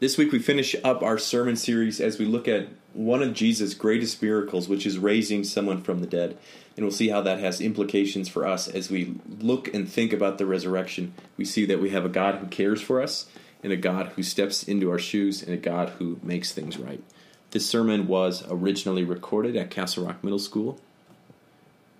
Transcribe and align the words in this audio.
This 0.00 0.16
week 0.16 0.30
we 0.30 0.38
finish 0.38 0.76
up 0.84 1.02
our 1.02 1.18
sermon 1.18 1.56
series 1.56 2.00
as 2.00 2.20
we 2.20 2.24
look 2.24 2.46
at 2.46 2.68
one 2.92 3.20
of 3.20 3.34
Jesus' 3.34 3.74
greatest 3.74 4.22
miracles, 4.22 4.68
which 4.68 4.86
is 4.86 4.96
raising 4.96 5.42
someone 5.42 5.82
from 5.82 5.98
the 5.98 6.06
dead. 6.06 6.38
And 6.76 6.84
we'll 6.84 6.94
see 6.94 7.08
how 7.08 7.20
that 7.22 7.40
has 7.40 7.60
implications 7.60 8.28
for 8.28 8.46
us 8.46 8.68
as 8.68 8.92
we 8.92 9.16
look 9.40 9.74
and 9.74 9.88
think 9.88 10.12
about 10.12 10.38
the 10.38 10.46
resurrection. 10.46 11.14
We 11.36 11.44
see 11.44 11.66
that 11.66 11.80
we 11.80 11.90
have 11.90 12.04
a 12.04 12.08
God 12.08 12.36
who 12.36 12.46
cares 12.46 12.80
for 12.80 13.02
us, 13.02 13.26
and 13.64 13.72
a 13.72 13.76
God 13.76 14.12
who 14.14 14.22
steps 14.22 14.62
into 14.62 14.88
our 14.88 15.00
shoes, 15.00 15.42
and 15.42 15.52
a 15.52 15.56
God 15.56 15.88
who 15.98 16.20
makes 16.22 16.52
things 16.52 16.78
right. 16.78 17.02
This 17.50 17.68
sermon 17.68 18.06
was 18.06 18.44
originally 18.48 19.02
recorded 19.02 19.56
at 19.56 19.72
Castle 19.72 20.06
Rock 20.06 20.22
Middle 20.22 20.38
School, 20.38 20.78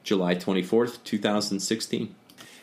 July 0.04 0.36
24th, 0.36 1.02
2016. 1.02 2.14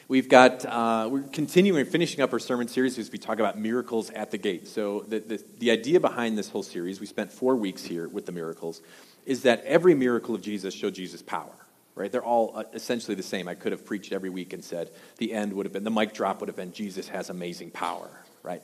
We've 0.08 0.30
got, 0.30 0.64
uh, 0.66 1.10
we're 1.12 1.22
continuing, 1.22 1.84
finishing 1.88 2.22
up 2.22 2.32
our 2.32 2.38
sermon 2.38 2.68
series 2.68 3.00
as 3.00 3.12
we 3.12 3.18
talk 3.18 3.40
about 3.40 3.58
miracles 3.58 4.12
at 4.12 4.30
the 4.30 4.38
gate. 4.38 4.68
So, 4.68 5.00
the, 5.08 5.18
the, 5.18 5.44
the 5.58 5.72
idea 5.72 6.00
behind 6.00 6.38
this 6.38 6.48
whole 6.48 6.62
series, 6.62 7.00
we 7.00 7.08
spent 7.08 7.32
four 7.32 7.55
weeks 7.55 7.84
here 7.84 8.08
with 8.08 8.27
the 8.27 8.32
miracles, 8.32 8.84
is 9.26 9.41
that 9.44 9.63
every 9.63 9.96
miracle 9.96 10.36
of 10.36 10.44
Jesus 10.44 10.76
showed 10.76 10.94
Jesus' 10.94 11.23
power, 11.23 11.55
right? 11.96 12.12
They're 12.12 12.23
all 12.23 12.52
uh, 12.55 12.66
essentially 12.76 13.16
the 13.16 13.23
same. 13.23 13.48
I 13.48 13.55
could 13.55 13.72
have 13.72 13.84
preached 13.84 14.12
every 14.12 14.30
week 14.30 14.54
and 14.54 14.63
said 14.63 14.91
the 15.18 15.34
end 15.34 15.54
would 15.54 15.66
have 15.66 15.73
been, 15.73 15.84
the 15.84 15.90
mic 15.90 16.13
drop 16.13 16.40
would 16.40 16.49
have 16.49 16.55
been, 16.55 16.72
Jesus 16.72 17.08
has 17.08 17.32
amazing 17.32 17.72
power, 17.72 18.12
right? 18.44 18.62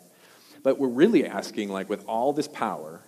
But 0.62 0.78
we're 0.78 0.90
really 0.90 1.26
asking, 1.26 1.70
like, 1.70 1.90
with 1.90 2.06
all 2.08 2.34
this 2.34 2.48
power, 2.48 3.02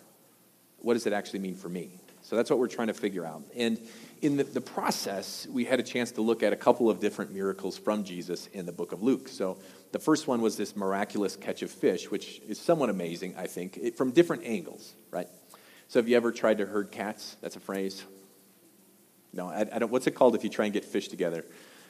what 0.80 0.96
does 0.96 1.06
it 1.06 1.14
actually 1.14 1.40
mean 1.40 1.54
for 1.54 1.70
me? 1.70 1.92
So 2.24 2.36
that's 2.36 2.50
what 2.50 2.58
we're 2.58 2.68
trying 2.68 2.88
to 2.88 2.96
figure 2.96 3.28
out. 3.28 3.44
And 3.56 3.80
in 4.24 4.38
the, 4.38 4.46
the, 4.46 4.62
process, 4.62 5.46
we 5.52 5.66
had 5.66 5.82
a 5.82 5.84
chance 5.84 6.14
to 6.14 6.22
look 6.22 6.44
at 6.44 6.54
a 6.54 6.56
couple 6.56 6.90
of 6.90 7.02
different 7.02 7.34
miracles 7.34 7.78
from 7.78 8.06
Jesus 8.06 8.48
in 8.48 8.66
the 8.66 8.72
book 8.72 8.94
of 8.94 9.04
Luke. 9.04 9.28
So 9.28 9.58
the 9.92 10.00
first 10.00 10.28
one 10.28 10.42
was 10.42 10.56
this 10.56 10.78
miraculous 10.78 11.36
catch 11.36 11.62
of 11.62 11.70
fish, 11.70 12.10
which 12.10 12.42
is 12.48 12.58
somewhat 12.58 12.90
amazing, 12.90 13.36
I 13.38 13.48
think, 13.48 13.78
it, 13.78 13.98
from 13.98 14.12
different 14.12 14.46
angles, 14.46 14.94
right? 15.12 15.28
So 15.90 16.00
have 16.00 16.08
you 16.08 16.16
ever 16.16 16.32
tried 16.32 16.60
to 16.60 16.66
herd 16.66 16.90
cats? 16.90 17.36
That's 17.42 17.58
a 17.58 17.60
phrase. 17.60 18.02
No, 19.34 19.50
I, 19.50 19.68
I 19.74 19.80
don't. 19.80 19.92
What's 19.92 20.08
it 20.08 20.12
called 20.12 20.36
if 20.36 20.46
you 20.46 20.50
try 20.50 20.66
and 20.66 20.74
get 20.74 20.86
fish 20.86 21.10
together? 21.10 21.44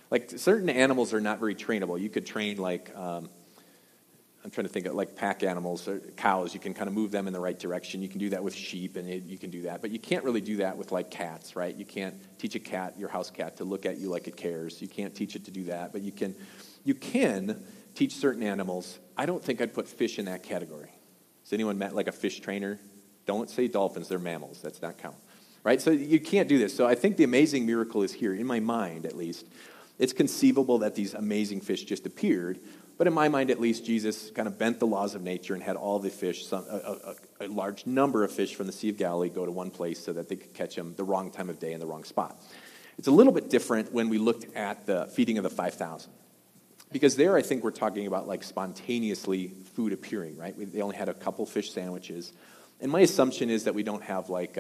Like 0.10 0.32
certain 0.32 0.70
animals 0.70 1.14
are 1.14 1.22
not 1.22 1.40
very 1.40 1.54
trainable. 1.54 2.02
You 2.02 2.10
could 2.10 2.26
train 2.26 2.58
like 2.58 2.96
um, 2.96 3.30
I'm 4.44 4.52
trying 4.52 4.68
to 4.68 4.74
think 4.74 4.86
of 4.86 4.94
like 4.94 5.16
pack 5.16 5.42
animals, 5.42 5.88
or 5.88 6.00
cows. 6.18 6.54
You 6.54 6.60
can 6.60 6.74
kind 6.74 6.90
of 6.90 6.94
move 6.94 7.12
them 7.12 7.28
in 7.28 7.34
the 7.34 7.40
right 7.40 7.58
direction. 7.58 8.02
You 8.02 8.10
can 8.10 8.20
do 8.20 8.30
that 8.32 8.44
with 8.44 8.54
sheep, 8.54 8.98
and 8.98 9.08
it, 9.08 9.24
you 9.24 9.38
can 9.38 9.50
do 9.50 9.64
that. 9.64 9.82
But 9.82 9.92
you 9.92 10.00
can't 10.00 10.26
really 10.26 10.42
do 10.42 10.58
that 10.58 10.76
with 10.76 10.92
like 10.92 11.10
cats, 11.10 11.56
right? 11.56 11.74
You 11.74 11.86
can't 11.86 12.16
teach 12.40 12.56
a 12.56 12.60
cat, 12.60 12.96
your 12.98 13.08
house 13.08 13.32
cat, 13.32 13.58
to 13.58 13.64
look 13.64 13.86
at 13.86 13.98
you 13.98 14.10
like 14.10 14.28
it 14.28 14.36
cares. 14.36 14.82
You 14.82 14.90
can't 14.90 15.16
teach 15.16 15.38
it 15.38 15.46
to 15.46 15.52
do 15.52 15.64
that. 15.66 15.94
But 15.94 16.02
you 16.02 16.12
can, 16.12 16.36
you 16.84 16.94
can 16.94 17.64
teach 17.96 18.16
certain 18.16 18.44
animals. 18.44 19.00
I 19.16 19.26
don't 19.26 19.42
think 19.42 19.62
I'd 19.62 19.74
put 19.74 19.88
fish 19.88 20.20
in 20.20 20.26
that 20.26 20.44
category. 20.44 20.92
Has 21.44 21.54
anyone 21.54 21.78
met 21.78 21.96
like 21.96 22.08
a 22.08 22.12
fish 22.12 22.42
trainer? 22.42 22.80
Don't 23.26 23.50
say 23.50 23.70
dolphins; 23.70 24.10
they're 24.10 24.20
mammals. 24.20 24.62
That's 24.62 24.82
not 24.82 24.98
count, 24.98 25.16
right? 25.64 25.82
So 25.82 25.92
you 25.92 26.20
can't 26.20 26.50
do 26.50 26.58
this. 26.58 26.76
So 26.76 26.86
I 26.86 26.96
think 26.96 27.16
the 27.16 27.24
amazing 27.24 27.66
miracle 27.66 28.04
is 28.04 28.12
here, 28.12 28.34
in 28.34 28.46
my 28.46 28.60
mind 28.60 29.06
at 29.06 29.16
least. 29.16 29.46
It's 30.00 30.12
conceivable 30.12 30.80
that 30.80 30.96
these 30.96 31.14
amazing 31.14 31.62
fish 31.62 31.84
just 31.84 32.06
appeared 32.06 32.60
but 32.98 33.08
in 33.08 33.14
my 33.14 33.28
mind, 33.28 33.50
at 33.50 33.60
least, 33.60 33.86
Jesus 33.86 34.30
kind 34.32 34.48
of 34.48 34.58
bent 34.58 34.80
the 34.80 34.88
laws 34.88 35.16
of 35.16 35.22
nature 35.22 35.54
and 35.54 35.64
had 35.64 35.76
all 35.76 36.00
the 36.00 36.10
fish, 36.10 36.46
some, 36.46 36.66
a, 36.70 36.76
a, 37.42 37.46
a, 37.46 37.48
large 37.48 37.86
number 37.86 38.24
of 38.24 38.32
fish 38.32 38.56
from 38.56 38.68
the 38.68 38.72
Sea 38.72 38.90
of 38.90 38.98
Galilee, 38.98 39.30
go 39.30 39.46
to 39.46 39.52
one 39.52 39.72
place 39.72 40.04
so 40.04 40.14
that 40.14 40.30
they 40.30 40.36
could 40.36 40.54
catch 40.54 40.76
them 40.76 40.94
the 40.96 41.04
wrong 41.04 41.32
time 41.32 41.50
of 41.50 41.60
day 41.60 41.74
in 41.74 41.80
the 41.80 41.86
wrong 41.86 42.04
spot. 42.04 42.40
It's 42.98 43.08
a 43.08 43.12
little 43.12 43.34
bit 43.34 43.50
different 43.50 43.92
when 43.92 44.10
we 44.10 44.20
looked 44.20 44.56
at 44.56 44.86
the 44.86 45.08
feeding 45.08 45.38
of 45.38 45.44
the 45.44 45.50
5,000. 45.50 46.12
Because 46.92 47.16
there, 47.16 47.36
I 47.36 47.42
think 47.42 47.64
we're 47.64 47.72
talking 47.72 48.06
about 48.06 48.28
like 48.28 48.44
spontaneously 48.44 49.48
food 49.74 49.94
appearing, 49.94 50.38
right? 50.38 50.56
We, 50.56 50.66
they 50.66 50.82
only 50.82 50.96
had 50.96 51.10
a 51.10 51.14
couple 51.16 51.46
fish 51.48 51.72
sandwiches. 51.72 52.32
And 52.80 52.92
my 52.92 53.00
assumption 53.00 53.50
is 53.50 53.64
that 53.64 53.74
we 53.74 53.84
don't 53.84 54.04
have 54.04 54.30
like. 54.30 54.58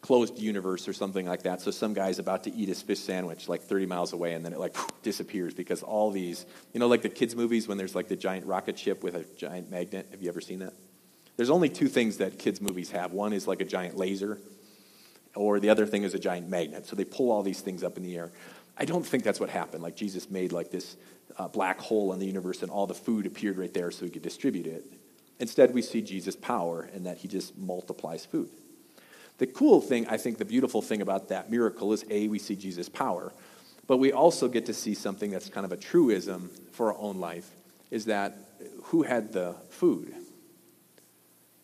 Closed 0.00 0.38
universe 0.38 0.88
or 0.88 0.92
something 0.92 1.26
like 1.26 1.42
that. 1.42 1.60
So 1.60 1.70
some 1.70 1.94
guy's 1.94 2.18
about 2.18 2.44
to 2.44 2.52
eat 2.52 2.68
his 2.68 2.82
fish 2.82 3.00
sandwich 3.00 3.48
like 3.48 3.62
30 3.62 3.86
miles 3.86 4.12
away, 4.12 4.34
and 4.34 4.44
then 4.44 4.52
it 4.52 4.58
like 4.58 4.76
disappears 5.02 5.54
because 5.54 5.82
all 5.82 6.10
these, 6.10 6.46
you 6.72 6.80
know, 6.80 6.86
like 6.86 7.02
the 7.02 7.08
kids' 7.08 7.34
movies 7.34 7.66
when 7.66 7.78
there's 7.78 7.94
like 7.94 8.08
the 8.08 8.16
giant 8.16 8.46
rocket 8.46 8.78
ship 8.78 9.02
with 9.02 9.14
a 9.14 9.24
giant 9.36 9.70
magnet. 9.70 10.08
Have 10.10 10.22
you 10.22 10.28
ever 10.28 10.40
seen 10.40 10.60
that? 10.60 10.74
There's 11.36 11.50
only 11.50 11.68
two 11.68 11.88
things 11.88 12.18
that 12.18 12.38
kids' 12.38 12.60
movies 12.60 12.90
have. 12.92 13.12
One 13.12 13.32
is 13.32 13.46
like 13.46 13.60
a 13.60 13.64
giant 13.64 13.96
laser, 13.96 14.38
or 15.34 15.60
the 15.60 15.70
other 15.70 15.86
thing 15.86 16.02
is 16.02 16.14
a 16.14 16.18
giant 16.18 16.48
magnet. 16.48 16.86
So 16.86 16.96
they 16.96 17.04
pull 17.04 17.30
all 17.30 17.42
these 17.42 17.60
things 17.60 17.82
up 17.82 17.96
in 17.96 18.02
the 18.02 18.16
air. 18.16 18.32
I 18.78 18.84
don't 18.84 19.04
think 19.04 19.24
that's 19.24 19.40
what 19.40 19.50
happened. 19.50 19.82
Like 19.82 19.96
Jesus 19.96 20.30
made 20.30 20.52
like 20.52 20.70
this 20.70 20.96
uh, 21.38 21.48
black 21.48 21.78
hole 21.80 22.12
in 22.12 22.18
the 22.18 22.26
universe, 22.26 22.62
and 22.62 22.70
all 22.70 22.86
the 22.86 22.94
food 22.94 23.26
appeared 23.26 23.58
right 23.58 23.72
there 23.72 23.90
so 23.90 24.04
he 24.04 24.10
could 24.10 24.22
distribute 24.22 24.66
it. 24.66 24.84
Instead, 25.38 25.74
we 25.74 25.82
see 25.82 26.00
Jesus' 26.00 26.36
power 26.36 26.88
in 26.94 27.04
that 27.04 27.18
he 27.18 27.28
just 27.28 27.58
multiplies 27.58 28.24
food. 28.24 28.48
The 29.38 29.46
cool 29.46 29.80
thing, 29.80 30.06
I 30.08 30.16
think, 30.16 30.38
the 30.38 30.44
beautiful 30.44 30.80
thing 30.80 31.02
about 31.02 31.28
that 31.28 31.50
miracle 31.50 31.92
is 31.92 32.04
A, 32.10 32.28
we 32.28 32.38
see 32.38 32.56
Jesus' 32.56 32.88
power, 32.88 33.32
but 33.86 33.98
we 33.98 34.12
also 34.12 34.48
get 34.48 34.66
to 34.66 34.74
see 34.74 34.94
something 34.94 35.30
that's 35.30 35.48
kind 35.48 35.64
of 35.64 35.72
a 35.72 35.76
truism 35.76 36.50
for 36.72 36.92
our 36.92 36.98
own 36.98 37.18
life 37.20 37.50
is 37.90 38.06
that 38.06 38.36
who 38.84 39.02
had 39.02 39.32
the 39.32 39.54
food? 39.68 40.14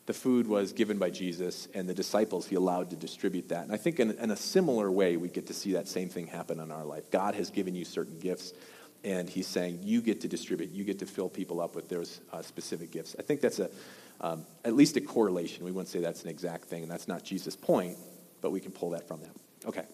The 0.06 0.12
food 0.12 0.46
was 0.46 0.72
given 0.72 0.98
by 0.98 1.10
Jesus, 1.10 1.68
and 1.74 1.88
the 1.88 1.94
disciples 1.94 2.46
he 2.46 2.56
allowed 2.56 2.90
to 2.90 2.96
distribute 2.96 3.48
that. 3.50 3.64
And 3.64 3.72
I 3.72 3.76
think 3.76 4.00
in, 4.00 4.10
in 4.12 4.30
a 4.30 4.36
similar 4.36 4.90
way, 4.90 5.16
we 5.16 5.28
get 5.28 5.46
to 5.46 5.54
see 5.54 5.72
that 5.72 5.88
same 5.88 6.08
thing 6.08 6.26
happen 6.26 6.58
in 6.58 6.70
our 6.70 6.84
life. 6.84 7.10
God 7.10 7.34
has 7.36 7.50
given 7.50 7.74
you 7.74 7.84
certain 7.84 8.18
gifts, 8.18 8.52
and 9.04 9.28
he's 9.28 9.46
saying, 9.46 9.78
You 9.82 10.02
get 10.02 10.20
to 10.22 10.28
distribute, 10.28 10.70
you 10.70 10.84
get 10.84 10.98
to 10.98 11.06
fill 11.06 11.28
people 11.28 11.60
up 11.60 11.76
with 11.76 11.88
those 11.88 12.20
uh, 12.32 12.42
specific 12.42 12.90
gifts. 12.90 13.14
I 13.18 13.22
think 13.22 13.40
that's 13.40 13.60
a, 13.60 13.70
um, 14.20 14.44
at 14.64 14.74
least 14.74 14.96
a 14.96 15.00
correlation. 15.00 15.64
We 15.64 15.72
wouldn't 15.72 15.88
say 15.88 16.00
that's 16.00 16.22
an 16.22 16.30
exact 16.30 16.64
thing, 16.64 16.82
and 16.82 16.90
that's 16.90 17.08
not 17.08 17.24
Jesus' 17.24 17.56
point, 17.56 17.96
but 18.40 18.50
we 18.50 18.60
can 18.60 18.72
pull 18.72 18.90
that 18.90 19.08
from 19.08 19.20
them. 19.20 19.34
Okay, 19.66 19.84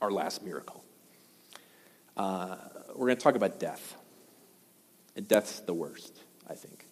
our 0.00 0.10
last 0.10 0.42
miracle. 0.42 0.82
Uh, 2.16 2.56
we're 2.94 3.06
going 3.06 3.16
to 3.16 3.22
talk 3.22 3.34
about 3.34 3.60
death. 3.60 3.94
And 5.16 5.26
death's 5.26 5.60
the 5.60 5.74
worst, 5.74 6.14
I 6.48 6.54
think. 6.54 6.84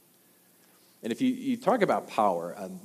And 1.02 1.12
if 1.12 1.20
you, 1.20 1.28
you 1.28 1.56
talk 1.58 1.82
about 1.82 2.08
power, 2.08 2.54
um, 2.56 2.80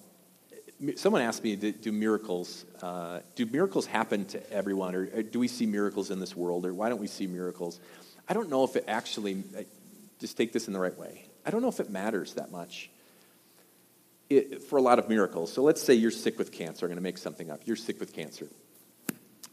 someone 0.95 1.21
asked 1.21 1.43
me, 1.43 1.55
do 1.55 1.91
miracles, 1.91 2.65
uh, 2.81 3.21
do 3.35 3.45
miracles 3.45 3.85
happen 3.85 4.25
to 4.25 4.53
everyone, 4.53 4.95
or, 4.95 5.09
or, 5.15 5.23
do 5.23 5.39
we 5.39 5.47
see 5.47 5.65
miracles 5.65 6.11
in 6.11 6.19
this 6.19 6.35
world, 6.35 6.65
or 6.65 6.73
why 6.73 6.89
don't 6.89 6.99
we 6.99 7.07
see 7.07 7.27
miracles? 7.27 7.79
I 8.27 8.33
don't 8.33 8.49
know 8.49 8.65
if 8.65 8.75
it 8.75 8.83
actually, 8.87 9.43
just 10.19 10.35
take 10.35 10.51
this 10.51 10.67
in 10.67 10.73
the 10.73 10.79
right 10.79 10.97
way. 10.97 11.25
I 11.45 11.51
don't 11.51 11.61
know 11.61 11.69
if 11.69 11.79
it 11.79 11.89
matters 11.89 12.33
that 12.33 12.51
much 12.51 12.89
it, 14.29 14.63
for 14.63 14.77
a 14.77 14.81
lot 14.81 14.99
of 14.99 15.09
miracles. 15.09 15.51
So 15.51 15.63
let's 15.63 15.81
say 15.81 15.93
you're 15.93 16.11
sick 16.11 16.37
with 16.37 16.51
cancer. 16.51 16.85
I'm 16.85 16.89
going 16.89 16.97
to 16.97 17.03
make 17.03 17.17
something 17.17 17.49
up. 17.49 17.61
You're 17.65 17.75
sick 17.75 17.99
with 17.99 18.13
cancer. 18.13 18.47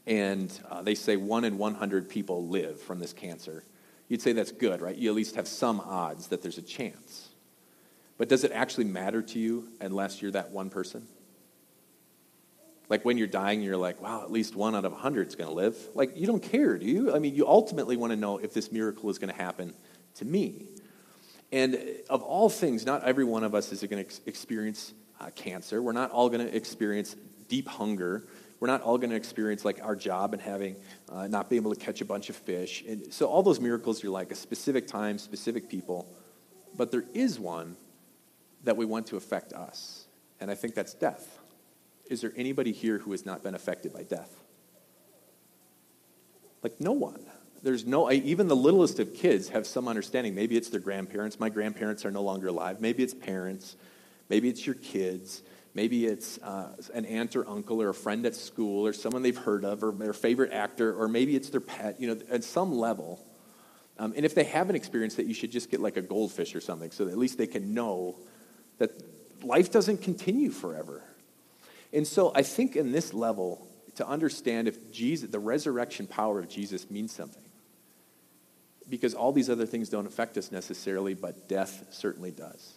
And 0.07 0.53
uh, 0.71 0.83
they 0.83 0.95
say 0.95 1.17
one 1.17 1.45
in 1.45 1.59
100 1.59 2.09
people 2.09 2.47
live 2.47 2.81
from 2.81 3.01
this 3.01 3.13
cancer. 3.13 3.65
You'd 4.09 4.23
say 4.23 4.33
that's 4.33 4.53
good, 4.53 4.81
right? 4.81 4.95
You 4.95 5.11
at 5.11 5.17
least 5.17 5.35
have 5.37 5.49
some 5.49 5.81
odds 5.81 6.29
that 6.29 6.43
there's 6.43 6.59
a 6.59 6.63
chance. 6.63 7.29
But 8.19 8.29
does 8.29 8.45
it 8.45 8.53
actually 8.53 8.85
matter 8.85 9.21
to 9.21 9.39
you 9.39 9.69
unless 9.81 10.23
you're 10.23 10.31
that 10.31 10.51
one 10.51 10.71
person? 10.71 11.07
Like 12.89 13.05
when 13.05 13.19
you're 13.19 13.27
dying, 13.27 13.63
you're 13.63 13.77
like, 13.77 14.01
wow, 14.01 14.23
at 14.23 14.31
least 14.31 14.55
one 14.55 14.77
out 14.77 14.85
of 14.85 14.93
100 14.93 15.27
is 15.27 15.35
going 15.35 15.49
to 15.49 15.55
live. 15.55 15.77
Like, 15.95 16.17
you 16.17 16.27
don't 16.27 16.43
care, 16.43 16.79
do 16.79 16.87
you? 16.87 17.15
I 17.15 17.19
mean, 17.19 17.35
you 17.35 17.49
ultimately 17.49 17.97
want 17.97 18.13
to 18.13 18.17
know 18.17 18.39
if 18.39 18.55
this 18.55 18.71
miracle 18.71 19.11
is 19.11 19.19
going 19.19 19.35
to 19.35 19.41
happen 19.41 19.75
to 20.17 20.25
me. 20.25 20.67
And 21.53 21.79
of 22.11 22.23
all 22.23 22.49
things, 22.49 22.85
not 22.85 23.05
every 23.05 23.25
one 23.25 23.45
of 23.45 23.55
us 23.55 23.73
is 23.73 23.83
going 23.83 24.05
to 24.05 24.21
experience 24.27 24.93
uh, 25.21 25.31
cancer. 25.35 25.81
We're 25.81 25.93
not 25.93 26.11
all 26.11 26.29
going 26.29 26.47
to 26.47 26.55
experience 26.55 27.15
deep 27.49 27.69
hunger. 27.69 28.27
We're 28.59 28.69
not 28.69 28.83
all 28.83 28.99
going 28.99 29.11
to 29.11 29.17
experience 29.17 29.65
like 29.65 29.81
our 29.83 29.95
job 29.95 30.33
and 30.33 30.43
having 30.43 30.77
uh, 31.11 31.29
not 31.29 31.49
being 31.49 31.63
able 31.63 31.75
to 31.75 31.81
catch 31.81 32.01
a 32.01 32.05
bunch 32.05 32.31
of 32.31 32.37
fish. 32.37 32.83
And 32.87 33.13
so 33.13 33.27
all 33.27 33.43
those 33.43 33.61
miracles 33.61 34.03
are 34.05 34.11
like 34.11 34.33
a 34.33 34.35
specific 34.35 34.87
time, 34.87 35.19
specific 35.19 35.69
people. 35.69 36.09
But 36.77 36.91
there 36.91 37.05
is 37.15 37.39
one 37.39 37.77
that 38.65 38.77
we 38.77 38.85
want 38.85 39.07
to 39.09 39.17
affect 39.17 39.53
us, 39.53 40.07
and 40.41 40.51
I 40.51 40.55
think 40.55 40.75
that's 40.75 40.95
death. 40.95 41.39
Is 42.11 42.21
there 42.21 42.33
anybody 42.37 42.73
here 42.73 42.99
who 42.99 43.13
has 43.13 43.25
not 43.25 43.43
been 43.43 43.55
affected 43.55 43.93
by 43.93 44.03
death? 44.03 44.43
Like 46.63 46.81
no 46.81 46.93
one 46.93 47.25
there's 47.67 47.85
no, 47.85 48.13
even 48.13 48.47
the 48.47 48.55
littlest 48.55 49.01
of 49.01 49.13
kids 49.13 49.49
have 49.49 49.67
some 49.67 49.89
understanding. 49.89 50.37
Maybe 50.37 50.57
it's 50.57 50.69
their 50.69 50.79
grandparents. 50.79 51.41
My 51.41 51.49
grandparents 51.49 52.05
are 52.05 52.13
no 52.13 52.23
longer 52.23 52.47
alive. 52.47 52.81
Maybe 52.81 53.03
it's 53.03 53.13
parents. 53.13 53.75
Maybe 54.29 54.49
it's 54.49 54.65
your 54.65 54.77
kids. 54.77 55.43
Maybe 55.75 56.07
it's 56.07 56.39
uh, 56.39 56.77
an 56.95 57.05
aunt 57.07 57.35
or 57.35 57.49
uncle 57.49 57.83
or 57.83 57.89
a 57.89 57.95
friend 57.95 58.25
at 58.25 58.37
school 58.37 58.87
or 58.87 58.93
someone 58.93 59.23
they've 59.23 59.37
heard 59.37 59.65
of 59.65 59.83
or 59.83 59.91
their 59.91 60.13
favorite 60.13 60.53
actor 60.53 60.95
or 60.95 61.09
maybe 61.09 61.35
it's 61.35 61.51
their 61.51 61.61
pet, 61.61 62.01
you 62.01 62.15
know, 62.15 62.21
at 62.31 62.45
some 62.45 62.73
level. 62.73 63.21
Um, 63.99 64.13
and 64.15 64.25
if 64.25 64.37
they 64.37 64.45
haven't 64.45 64.77
experienced 64.77 65.17
that, 65.17 65.27
you 65.27 65.35
should 65.35 65.51
just 65.51 65.69
get 65.69 65.81
like 65.81 65.97
a 65.97 66.03
goldfish 66.03 66.55
or 66.55 66.61
something 66.61 66.93
so 66.93 67.09
at 67.09 67.19
least 67.19 67.37
they 67.37 67.49
can 67.49 67.75
know 67.75 68.15
that 68.79 68.93
life 69.43 69.73
doesn't 69.73 70.03
continue 70.03 70.51
forever. 70.51 71.03
And 71.93 72.07
so 72.07 72.31
I 72.33 72.43
think 72.43 72.77
in 72.77 72.93
this 72.93 73.13
level, 73.13 73.67
to 73.97 74.07
understand 74.07 74.69
if 74.69 74.93
Jesus, 74.93 75.31
the 75.31 75.41
resurrection 75.41 76.07
power 76.07 76.39
of 76.39 76.49
Jesus 76.49 76.89
means 76.91 77.13
something, 77.13 77.43
because 78.89 79.15
all 79.15 79.33
these 79.33 79.51
other 79.51 79.67
things 79.67 79.89
don't 79.89 80.07
affect 80.07 80.37
us 80.37 80.53
necessarily, 80.53 81.15
but 81.15 81.49
death 81.49 81.87
certainly 81.91 82.31
does. 82.31 82.75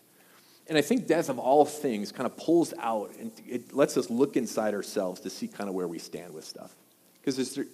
And 0.67 0.77
I 0.77 0.81
think 0.81 1.07
death 1.07 1.29
of 1.29 1.39
all 1.39 1.65
things 1.65 2.11
kind 2.11 2.27
of 2.27 2.37
pulls 2.37 2.73
out 2.79 3.11
and 3.19 3.31
it 3.47 3.73
lets 3.73 3.97
us 3.97 4.09
look 4.09 4.37
inside 4.37 4.73
ourselves 4.73 5.21
to 5.21 5.29
see 5.29 5.47
kind 5.47 5.67
of 5.67 5.75
where 5.75 5.87
we 5.87 5.97
stand 5.97 6.33
with 6.33 6.45
stuff. 6.45 6.75
Because 7.19 7.55
do 7.55 7.65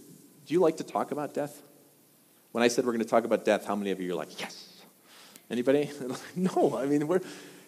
you 0.48 0.60
like 0.60 0.78
to 0.78 0.84
talk 0.84 1.12
about 1.12 1.34
death? 1.34 1.62
When 2.52 2.64
I 2.64 2.70
said 2.70 2.86
we're 2.86 2.94
going 2.94 3.04
to 3.04 3.10
talk 3.10 3.26
about 3.26 3.44
death, 3.44 3.66
how 3.66 3.76
many 3.76 3.92
of 3.92 4.00
you 4.00 4.14
are 4.14 4.16
like, 4.16 4.40
yes? 4.40 4.82
Anybody? 5.50 5.92
no, 6.36 6.78
I 6.78 6.86
mean, 6.86 7.08
we're, 7.08 7.20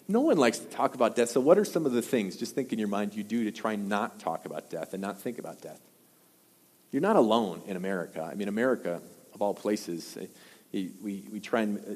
no 0.08 0.22
one 0.22 0.38
likes 0.38 0.60
to 0.60 0.66
talk 0.68 0.96
about 0.96 1.16
death. 1.16 1.30
So, 1.30 1.42
what 1.42 1.58
are 1.58 1.66
some 1.66 1.86
of 1.86 1.92
the 1.92 2.02
things, 2.02 2.38
just 2.38 2.56
think 2.56 2.72
in 2.72 2.80
your 2.80 2.88
mind, 2.88 3.14
you 3.14 3.24
do 3.24 3.44
to 3.44 3.52
try 3.52 3.75
not 3.75 4.19
talk 4.19 4.46
about 4.46 4.69
death 4.69 4.94
and 4.94 5.02
not 5.02 5.19
think 5.19 5.38
about 5.40 5.62
death? 5.62 5.81
You're 6.92 7.02
not 7.02 7.18
alone 7.18 7.62
in 7.68 7.75
America. 7.75 8.22
I 8.24 8.36
mean, 8.36 8.48
America, 8.48 9.02
of 9.34 9.42
all 9.42 9.54
places, 9.54 10.18
eh, 10.19 10.28
we, 10.72 11.28
we 11.31 11.40
try 11.40 11.62
and 11.62 11.80
eh, 11.80 11.96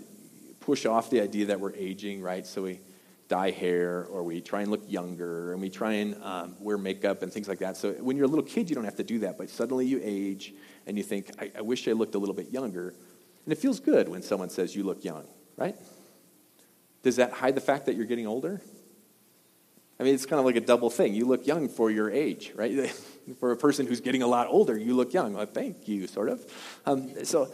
push 0.60 0.86
off 0.86 1.10
the 1.10 1.22
idea 1.22 1.48
that 1.48 1.60
we're 1.60 1.76
aging, 1.76 2.22
right? 2.22 2.46
So, 2.46 2.64
we 2.64 2.80
dye 3.28 3.52
hair 3.52 4.06
or 4.06 4.24
we 4.24 4.42
try 4.42 4.62
and 4.62 4.70
look 4.72 4.84
younger 4.88 5.54
and 5.54 5.62
we 5.62 5.70
try 5.70 5.94
and 5.94 6.22
um, 6.22 6.56
wear 6.60 6.78
makeup 6.78 7.24
and 7.24 7.32
things 7.32 7.48
like 7.48 7.60
that. 7.60 7.78
So, 7.78 7.94
when 7.94 8.18
you're 8.18 8.26
a 8.26 8.30
little 8.30 8.46
kid, 8.46 8.70
you 8.70 8.76
don't 8.76 8.86
have 8.86 8.98
to 8.98 9.04
do 9.04 9.20
that, 9.20 9.38
but 9.38 9.50
suddenly 9.50 9.86
you 9.86 10.00
age 10.04 10.54
and 10.86 10.98
you 10.98 11.04
think, 11.04 11.32
I, 11.40 11.52
I 11.58 11.62
wish 11.62 11.88
I 11.88 11.92
looked 11.94 12.16
a 12.16 12.20
little 12.20 12.36
bit 12.36 12.52
younger. 12.52 12.90
And 13.46 13.52
it 13.52 13.58
feels 13.58 13.80
good 13.80 14.08
when 14.08 14.22
someone 14.22 14.50
says 14.50 14.76
you 14.76 14.84
look 14.84 15.04
young, 15.04 15.28
right? 15.58 15.76
Does 17.04 17.16
that 17.16 17.32
hide 17.32 17.56
the 17.56 17.62
fact 17.62 17.88
that 17.88 17.96
you're 17.96 18.06
getting 18.06 18.28
older? 18.28 18.62
I 20.00 20.04
mean, 20.04 20.16
it's 20.16 20.26
kind 20.26 20.40
of 20.40 20.46
like 20.46 20.56
a 20.56 20.62
double 20.62 20.90
thing. 20.90 21.14
You 21.14 21.26
look 21.26 21.46
young 21.46 21.70
for 21.70 21.92
your 21.92 22.10
age, 22.10 22.54
right? 22.56 22.90
for 23.40 23.52
a 23.52 23.58
person 23.58 23.86
who's 23.86 24.02
getting 24.02 24.24
a 24.24 24.28
lot 24.28 24.48
older, 24.48 24.78
you 24.78 24.96
look 24.96 25.14
young. 25.14 25.34
Well, 25.34 25.46
thank 25.46 25.88
you, 25.88 26.08
sort 26.08 26.30
of. 26.30 26.44
Um, 26.86 27.24
so 27.24 27.52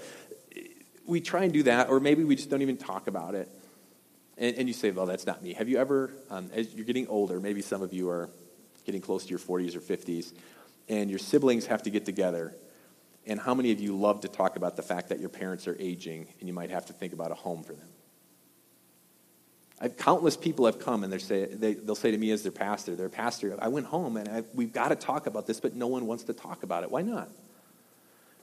we 1.08 1.22
try 1.22 1.44
and 1.44 1.54
do 1.54 1.64
that, 1.64 1.90
or 1.90 2.00
maybe 2.00 2.24
we 2.24 2.36
just 2.36 2.50
don't 2.50 2.62
even 2.62 2.78
talk 2.78 3.08
about 3.08 3.34
it. 3.34 3.50
And, 4.38 4.56
and 4.58 4.68
you 4.68 4.74
say, 4.74 4.92
well, 4.92 5.08
that's 5.08 5.26
not 5.26 5.42
me. 5.42 5.54
Have 5.54 5.68
you 5.68 5.78
ever, 5.78 6.12
um, 6.30 6.50
as 6.54 6.74
you're 6.74 6.86
getting 6.86 7.08
older, 7.08 7.40
maybe 7.40 7.62
some 7.62 7.82
of 7.82 7.94
you 7.94 8.10
are 8.10 8.30
getting 8.86 9.02
close 9.02 9.24
to 9.24 9.30
your 9.30 9.40
40s 9.40 9.76
or 9.76 9.82
50s, 9.82 10.34
and 10.88 11.10
your 11.10 11.20
siblings 11.20 11.66
have 11.68 11.84
to 11.84 11.90
get 11.90 12.06
together. 12.06 12.54
And 13.26 13.40
how 13.40 13.54
many 13.54 13.72
of 13.72 13.80
you 13.80 13.98
love 13.98 14.22
to 14.22 14.30
talk 14.30 14.56
about 14.56 14.78
the 14.78 14.82
fact 14.82 15.10
that 15.10 15.20
your 15.20 15.30
parents 15.30 15.68
are 15.68 15.76
aging 15.80 16.28
and 16.40 16.48
you 16.48 16.54
might 16.54 16.70
have 16.70 16.86
to 16.86 16.94
think 16.94 17.12
about 17.12 17.32
a 17.32 17.36
home 17.36 17.64
for 17.64 17.74
them? 17.74 17.88
I've, 19.80 19.98
countless 19.98 20.38
people 20.38 20.66
have 20.66 20.80
come 20.80 21.04
and 21.04 21.22
say, 21.22 21.46
they, 21.46 21.74
will 21.74 21.96
say 21.96 22.12
to 22.12 22.18
me 22.18 22.32
as 22.32 22.44
their 22.44 22.54
pastor, 22.54 22.96
their 22.96 23.10
pastor, 23.10 23.56
I 23.60 23.68
went 23.68 23.88
home 23.88 24.16
and 24.16 24.30
I, 24.30 24.44
we've 24.54 24.72
got 24.72 24.90
to 24.90 24.96
talk 24.96 25.28
about 25.28 25.46
this, 25.46 25.60
but 25.60 25.76
no 25.76 25.88
one 25.88 26.08
wants 26.08 26.24
to 26.26 26.34
talk 26.34 26.64
about 26.64 26.84
it. 26.84 26.90
Why 26.90 27.02
not? 27.02 27.30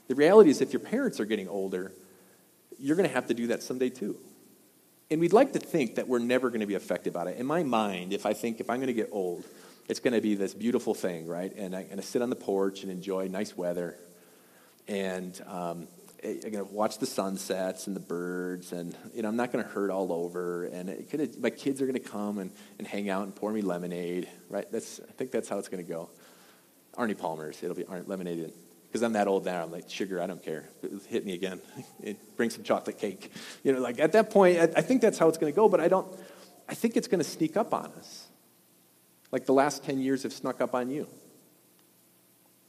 The 0.07 0.15
reality 0.15 0.51
is, 0.51 0.61
if 0.61 0.75
your 0.75 0.81
parents 0.81 1.19
are 1.19 1.25
getting 1.25 1.49
older, 1.49 1.93
you're 2.79 2.97
going 2.97 3.09
to 3.09 3.15
have 3.15 3.27
to 3.27 3.35
do 3.35 3.49
that 3.49 3.63
someday 3.63 3.91
too. 3.91 4.17
And 5.11 5.21
we'd 5.21 5.33
like 5.33 5.53
to 5.53 5.59
think 5.59 5.97
that 5.97 6.09
we're 6.09 6.19
never 6.19 6.49
going 6.49 6.61
to 6.61 6.67
be 6.67 6.75
affected 6.75 7.13
by 7.13 7.31
it. 7.31 7.39
In 7.39 7.47
my 7.47 7.63
mind, 7.63 8.13
if 8.13 8.27
I 8.27 8.33
think 8.33 8.61
if 8.61 8.71
I'm 8.71 8.77
going 8.77 8.89
to 8.89 8.95
get 8.95 9.11
old, 9.13 9.45
it's 9.89 10.01
going 10.01 10.15
to 10.15 10.21
be 10.21 10.35
this 10.35 10.55
beautiful 10.55 10.95
thing, 10.95 11.27
right? 11.27 11.55
And 11.55 11.77
I'm 11.77 11.85
going 11.85 11.97
to 11.97 12.03
sit 12.03 12.23
on 12.23 12.31
the 12.31 12.37
porch 12.37 12.83
and 12.83 12.91
enjoy 12.91 13.29
nice 13.29 13.57
weather. 13.57 13.97
And 14.89 15.39
um, 15.47 15.89
I'm 16.25 16.41
going 16.41 16.53
to 16.55 16.65
watch 16.65 16.99
the 16.99 17.07
sunsets 17.07 17.87
and 17.87 17.95
the 17.95 18.01
birds, 18.01 18.73
and 18.73 18.97
you 19.15 19.23
know, 19.23 19.29
I'm 19.29 19.37
not 19.37 19.53
going 19.53 19.63
to 19.63 19.71
hurt 19.71 19.91
all 19.91 20.11
over. 20.11 20.65
And 20.65 21.07
gonna, 21.11 21.29
my 21.39 21.51
kids 21.51 21.83
are 21.83 21.87
going 21.87 22.01
to 22.01 22.09
come 22.09 22.39
and, 22.39 22.51
and 22.79 22.87
hang 22.87 23.11
out 23.11 23.25
and 23.25 23.35
pour 23.35 23.53
me 23.53 23.61
lemonade, 23.61 24.29
right? 24.49 24.71
That's, 24.73 25.01
I 25.07 25.13
think 25.13 25.33
that's 25.33 25.49
how 25.51 25.59
it's 25.59 25.69
going 25.69 25.85
to 25.85 25.91
go. 25.91 26.09
Arnie 26.97 27.19
Palmer's, 27.19 27.63
it'll 27.63 27.77
be 27.77 27.85
Arnie, 27.85 28.09
lemonade. 28.09 28.53
Because 28.95 29.03
I'm 29.03 29.15
that 29.15 29.27
old 29.27 29.45
now, 29.45 29.65
I'm 29.65 29.73
like, 29.73 29.91
sugar, 29.91 30.23
I 30.23 30.29
don't 30.29 30.41
care. 30.41 30.69
Hit 31.09 31.27
me 31.27 31.33
again. 31.33 31.61
Bring 32.37 32.49
some 32.49 32.63
chocolate 32.63 32.97
cake. 32.97 33.33
You 33.65 33.73
know, 33.73 33.81
like 33.81 33.99
at 33.99 34.13
that 34.13 34.31
point, 34.31 34.57
I, 34.61 34.63
I 34.77 34.83
think 34.83 35.03
that's 35.03 35.19
how 35.19 35.29
it's 35.29 35.37
going 35.37 35.53
to 35.53 35.57
go, 35.57 35.69
but 35.69 35.81
I 35.81 35.89
don't, 35.89 36.07
I 36.69 36.75
think 36.75 36.97
it's 36.97 37.09
going 37.09 37.19
to 37.19 37.29
sneak 37.29 37.57
up 37.57 37.75
on 37.75 37.87
us. 37.99 38.29
Like 39.33 39.47
the 39.47 39.53
last 39.53 39.83
10 39.83 39.99
years 39.99 40.23
have 40.23 40.33
snuck 40.33 40.61
up 40.61 40.77
on 40.77 40.91
you. 40.91 41.09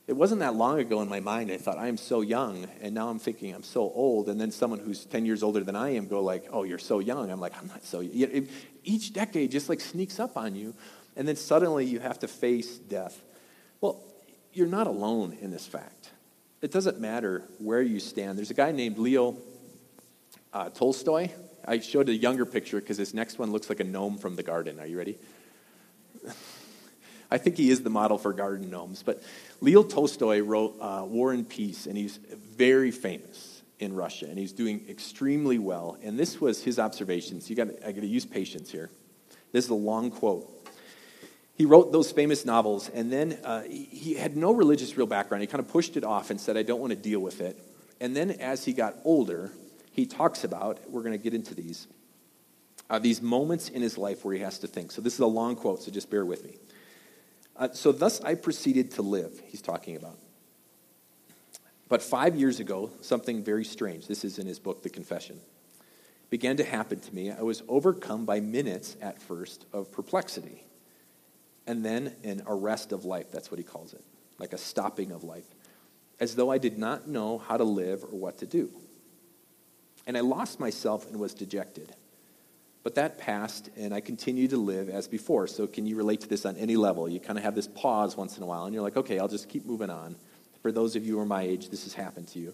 It 0.08 0.14
wasn't 0.14 0.40
that 0.40 0.56
long 0.56 0.80
ago 0.80 1.00
in 1.04 1.10
my 1.10 1.20
mind. 1.20 1.52
I 1.52 1.58
thought, 1.58 1.78
I 1.78 1.90
am 1.90 1.98
so 1.98 2.22
young, 2.22 2.66
and 2.82 2.96
now 2.96 3.10
I'm 3.10 3.20
thinking 3.20 3.54
I'm 3.54 3.62
so 3.62 3.82
old. 3.82 4.28
And 4.28 4.42
then 4.42 4.50
someone 4.50 4.80
who's 4.80 5.06
10 5.06 5.28
years 5.28 5.44
older 5.44 5.64
than 5.64 5.76
I 5.76 5.90
am 5.90 6.08
go 6.08 6.24
like, 6.24 6.48
oh, 6.52 6.64
you're 6.64 6.80
so 6.80 6.98
young. 6.98 7.30
I'm 7.30 7.40
like, 7.40 7.56
I'm 7.56 7.68
not 7.68 7.84
so 7.84 8.00
young. 8.00 8.48
Each 8.84 9.14
decade 9.14 9.52
just 9.52 9.70
like 9.70 9.80
sneaks 9.80 10.20
up 10.20 10.38
on 10.38 10.56
you, 10.56 10.74
and 11.16 11.28
then 11.28 11.36
suddenly 11.36 11.86
you 11.86 12.00
have 12.00 12.18
to 12.22 12.28
face 12.28 12.80
death. 12.80 13.22
Well, 13.80 14.02
you're 14.54 14.66
not 14.66 14.88
alone 14.88 15.38
in 15.40 15.52
this 15.52 15.68
fact. 15.68 15.92
It 16.66 16.72
doesn't 16.72 17.00
matter 17.00 17.44
where 17.60 17.84
you 17.84 18.00
stand. 18.00 18.40
There's 18.40 18.50
a 18.50 18.56
guy 18.56 18.72
named 18.72 18.98
Leo 18.98 19.38
uh, 20.52 20.70
Tolstoy. 20.70 21.30
I 21.64 21.78
showed 21.78 22.10
a 22.10 22.16
younger 22.16 22.44
picture 22.44 22.80
because 22.80 22.98
this 22.98 23.14
next 23.14 23.38
one 23.38 23.52
looks 23.52 23.70
like 23.70 23.82
a 23.82 23.84
gnome 23.84 24.18
from 24.18 24.36
the 24.36 24.42
garden. 24.42 24.80
Are 24.80 24.88
you 24.88 24.98
ready? 24.98 25.20
I 27.30 27.38
think 27.38 27.58
he 27.58 27.70
is 27.70 27.84
the 27.84 27.92
model 27.92 28.18
for 28.18 28.34
garden 28.34 28.72
gnomes. 28.72 29.04
But 29.04 29.22
Leo 29.62 29.84
Tolstoy 29.84 30.40
wrote 30.40 30.76
uh, 30.82 31.06
War 31.08 31.34
and 31.34 31.48
Peace, 31.48 31.86
and 31.86 31.96
he's 31.96 32.18
very 32.18 32.90
famous 32.90 33.62
in 33.78 33.96
Russia, 33.96 34.26
and 34.26 34.40
he's 34.40 34.52
doing 34.52 34.86
extremely 34.90 35.60
well. 35.60 36.00
And 36.02 36.18
this 36.18 36.42
was 36.42 36.64
his 36.64 36.80
observations. 36.80 37.48
You 37.48 37.56
got, 37.56 37.68
I 37.86 37.92
got 37.92 38.02
to 38.02 38.08
use 38.08 38.26
patience 38.26 38.72
here. 38.72 38.90
This 39.52 39.66
is 39.66 39.70
a 39.70 39.76
long 39.76 40.10
quote. 40.10 40.50
He 41.56 41.66
wrote 41.66 41.92
those 41.92 42.12
famous 42.12 42.46
novels, 42.46 42.90
and 42.90 43.12
then 43.12 43.40
uh, 43.44 43.62
he 43.64 44.16
had 44.16 44.36
no 44.36 44.52
religious 44.52 44.98
real 44.98 45.08
background. 45.08 45.42
He 45.42 45.48
kind 45.48 45.62
of 45.62 45.70
pushed 45.70 45.96
it 45.96 46.04
off 46.04 46.30
and 46.30 46.40
said, 46.40 46.58
I 46.58 46.64
don't 46.64 46.82
want 46.82 46.92
to 46.92 46.98
deal 46.98 47.22
with 47.22 47.40
it. 47.40 47.58
And 48.02 48.16
then 48.16 48.32
as 48.32 48.66
he 48.66 48.74
got 48.74 48.96
older, 49.06 49.52
he 49.92 50.06
talks 50.06 50.44
about, 50.44 50.80
we're 50.90 51.02
going 51.02 51.14
to 51.14 51.24
get 51.24 51.34
into 51.34 51.56
these, 51.56 51.88
uh, 52.90 53.00
these 53.00 53.22
moments 53.22 53.70
in 53.70 53.82
his 53.82 53.98
life 53.98 54.26
where 54.26 54.36
he 54.36 54.42
has 54.42 54.60
to 54.60 54.68
think. 54.68 54.92
So 54.92 55.02
this 55.02 55.14
is 55.14 55.22
a 55.22 55.26
long 55.26 55.56
quote, 55.56 55.82
so 55.82 55.92
just 55.92 56.10
bear 56.10 56.26
with 56.26 56.44
me. 56.44 56.58
Uh, 57.56 57.70
so 57.72 57.94
thus 57.94 58.20
I 58.20 58.36
proceeded 58.36 58.92
to 58.92 59.02
live, 59.02 59.42
he's 59.46 59.62
talking 59.62 59.96
about. 59.96 60.18
But 61.88 62.02
five 62.02 62.36
years 62.36 62.60
ago, 62.60 62.90
something 63.02 63.44
very 63.44 63.64
strange, 63.64 64.08
this 64.08 64.26
is 64.26 64.40
in 64.40 64.48
his 64.48 64.60
book, 64.60 64.84
The 64.84 64.90
Confession, 64.90 65.40
began 66.30 66.58
to 66.58 66.66
happen 66.66 67.00
to 67.00 67.16
me. 67.16 67.32
I 67.32 67.44
was 67.44 67.64
overcome 67.70 68.26
by 68.26 68.42
minutes 68.42 68.98
at 69.02 69.22
first 69.22 69.66
of 69.72 69.92
perplexity, 69.92 70.64
and 71.68 71.84
then 71.84 72.16
an 72.24 72.44
arrest 72.48 72.92
of 72.92 73.06
life, 73.06 73.32
that's 73.32 73.52
what 73.52 73.58
he 73.58 73.64
calls 73.64 73.94
it, 73.94 74.04
like 74.38 74.54
a 74.54 74.58
stopping 74.58 75.12
of 75.12 75.24
life, 75.24 75.46
as 76.20 76.36
though 76.36 76.52
I 76.52 76.58
did 76.58 76.78
not 76.78 77.08
know 77.08 77.38
how 77.40 77.58
to 77.58 77.64
live 77.64 78.04
or 78.04 78.18
what 78.18 78.40
to 78.40 78.46
do. 78.46 78.70
And 80.08 80.16
I 80.16 80.22
lost 80.22 80.60
myself 80.60 81.10
and 81.10 81.20
was 81.20 81.34
dejected. 81.34 81.96
But 82.84 82.96
that 82.96 83.18
passed, 83.18 83.72
and 83.76 83.96
I 83.96 84.00
continued 84.00 84.52
to 84.52 84.58
live 84.58 84.90
as 84.90 85.08
before. 85.08 85.48
So, 85.48 85.66
can 85.66 85.88
you 85.88 85.96
relate 85.96 86.22
to 86.22 86.30
this 86.30 86.46
on 86.46 86.56
any 86.56 86.76
level? 86.76 87.10
You 87.10 87.20
kind 87.20 87.40
of 87.40 87.44
have 87.44 87.56
this 87.56 87.68
pause 87.68 88.16
once 88.16 88.38
in 88.38 88.44
a 88.44 88.46
while, 88.46 88.66
and 88.66 88.76
you're 88.76 88.84
like, 88.84 88.96
okay, 88.96 89.18
I'll 89.18 89.28
just 89.28 89.50
keep 89.50 89.66
moving 89.66 89.90
on. 89.90 90.16
For 90.62 90.72
those 90.72 90.96
of 90.96 91.04
you 91.04 91.16
who 91.16 91.20
are 91.20 91.26
my 91.26 91.42
age, 91.42 91.70
this 91.70 91.84
has 91.86 91.96
happened 91.96 92.28
to 92.30 92.40
you. 92.40 92.54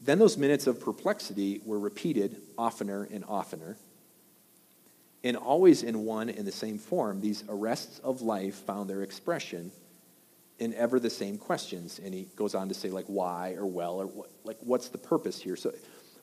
Then 0.00 0.18
those 0.18 0.36
minutes 0.36 0.66
of 0.66 0.80
perplexity 0.80 1.60
were 1.64 1.78
repeated 1.78 2.40
oftener 2.58 3.08
and 3.12 3.24
oftener. 3.28 3.76
And 5.26 5.36
always 5.36 5.82
in 5.82 6.04
one 6.04 6.28
and 6.28 6.46
the 6.46 6.52
same 6.52 6.78
form, 6.78 7.20
these 7.20 7.42
arrests 7.48 7.98
of 8.04 8.22
life 8.22 8.54
found 8.54 8.88
their 8.88 9.02
expression 9.02 9.72
in 10.60 10.72
ever 10.74 11.00
the 11.00 11.10
same 11.10 11.36
questions. 11.36 11.98
And 11.98 12.14
he 12.14 12.28
goes 12.36 12.54
on 12.54 12.68
to 12.68 12.74
say, 12.74 12.90
like, 12.90 13.06
why 13.06 13.54
or 13.58 13.66
well, 13.66 13.96
or 13.96 14.06
what, 14.06 14.30
like, 14.44 14.58
what's 14.60 14.88
the 14.88 14.98
purpose 14.98 15.42
here? 15.42 15.56
So, 15.56 15.72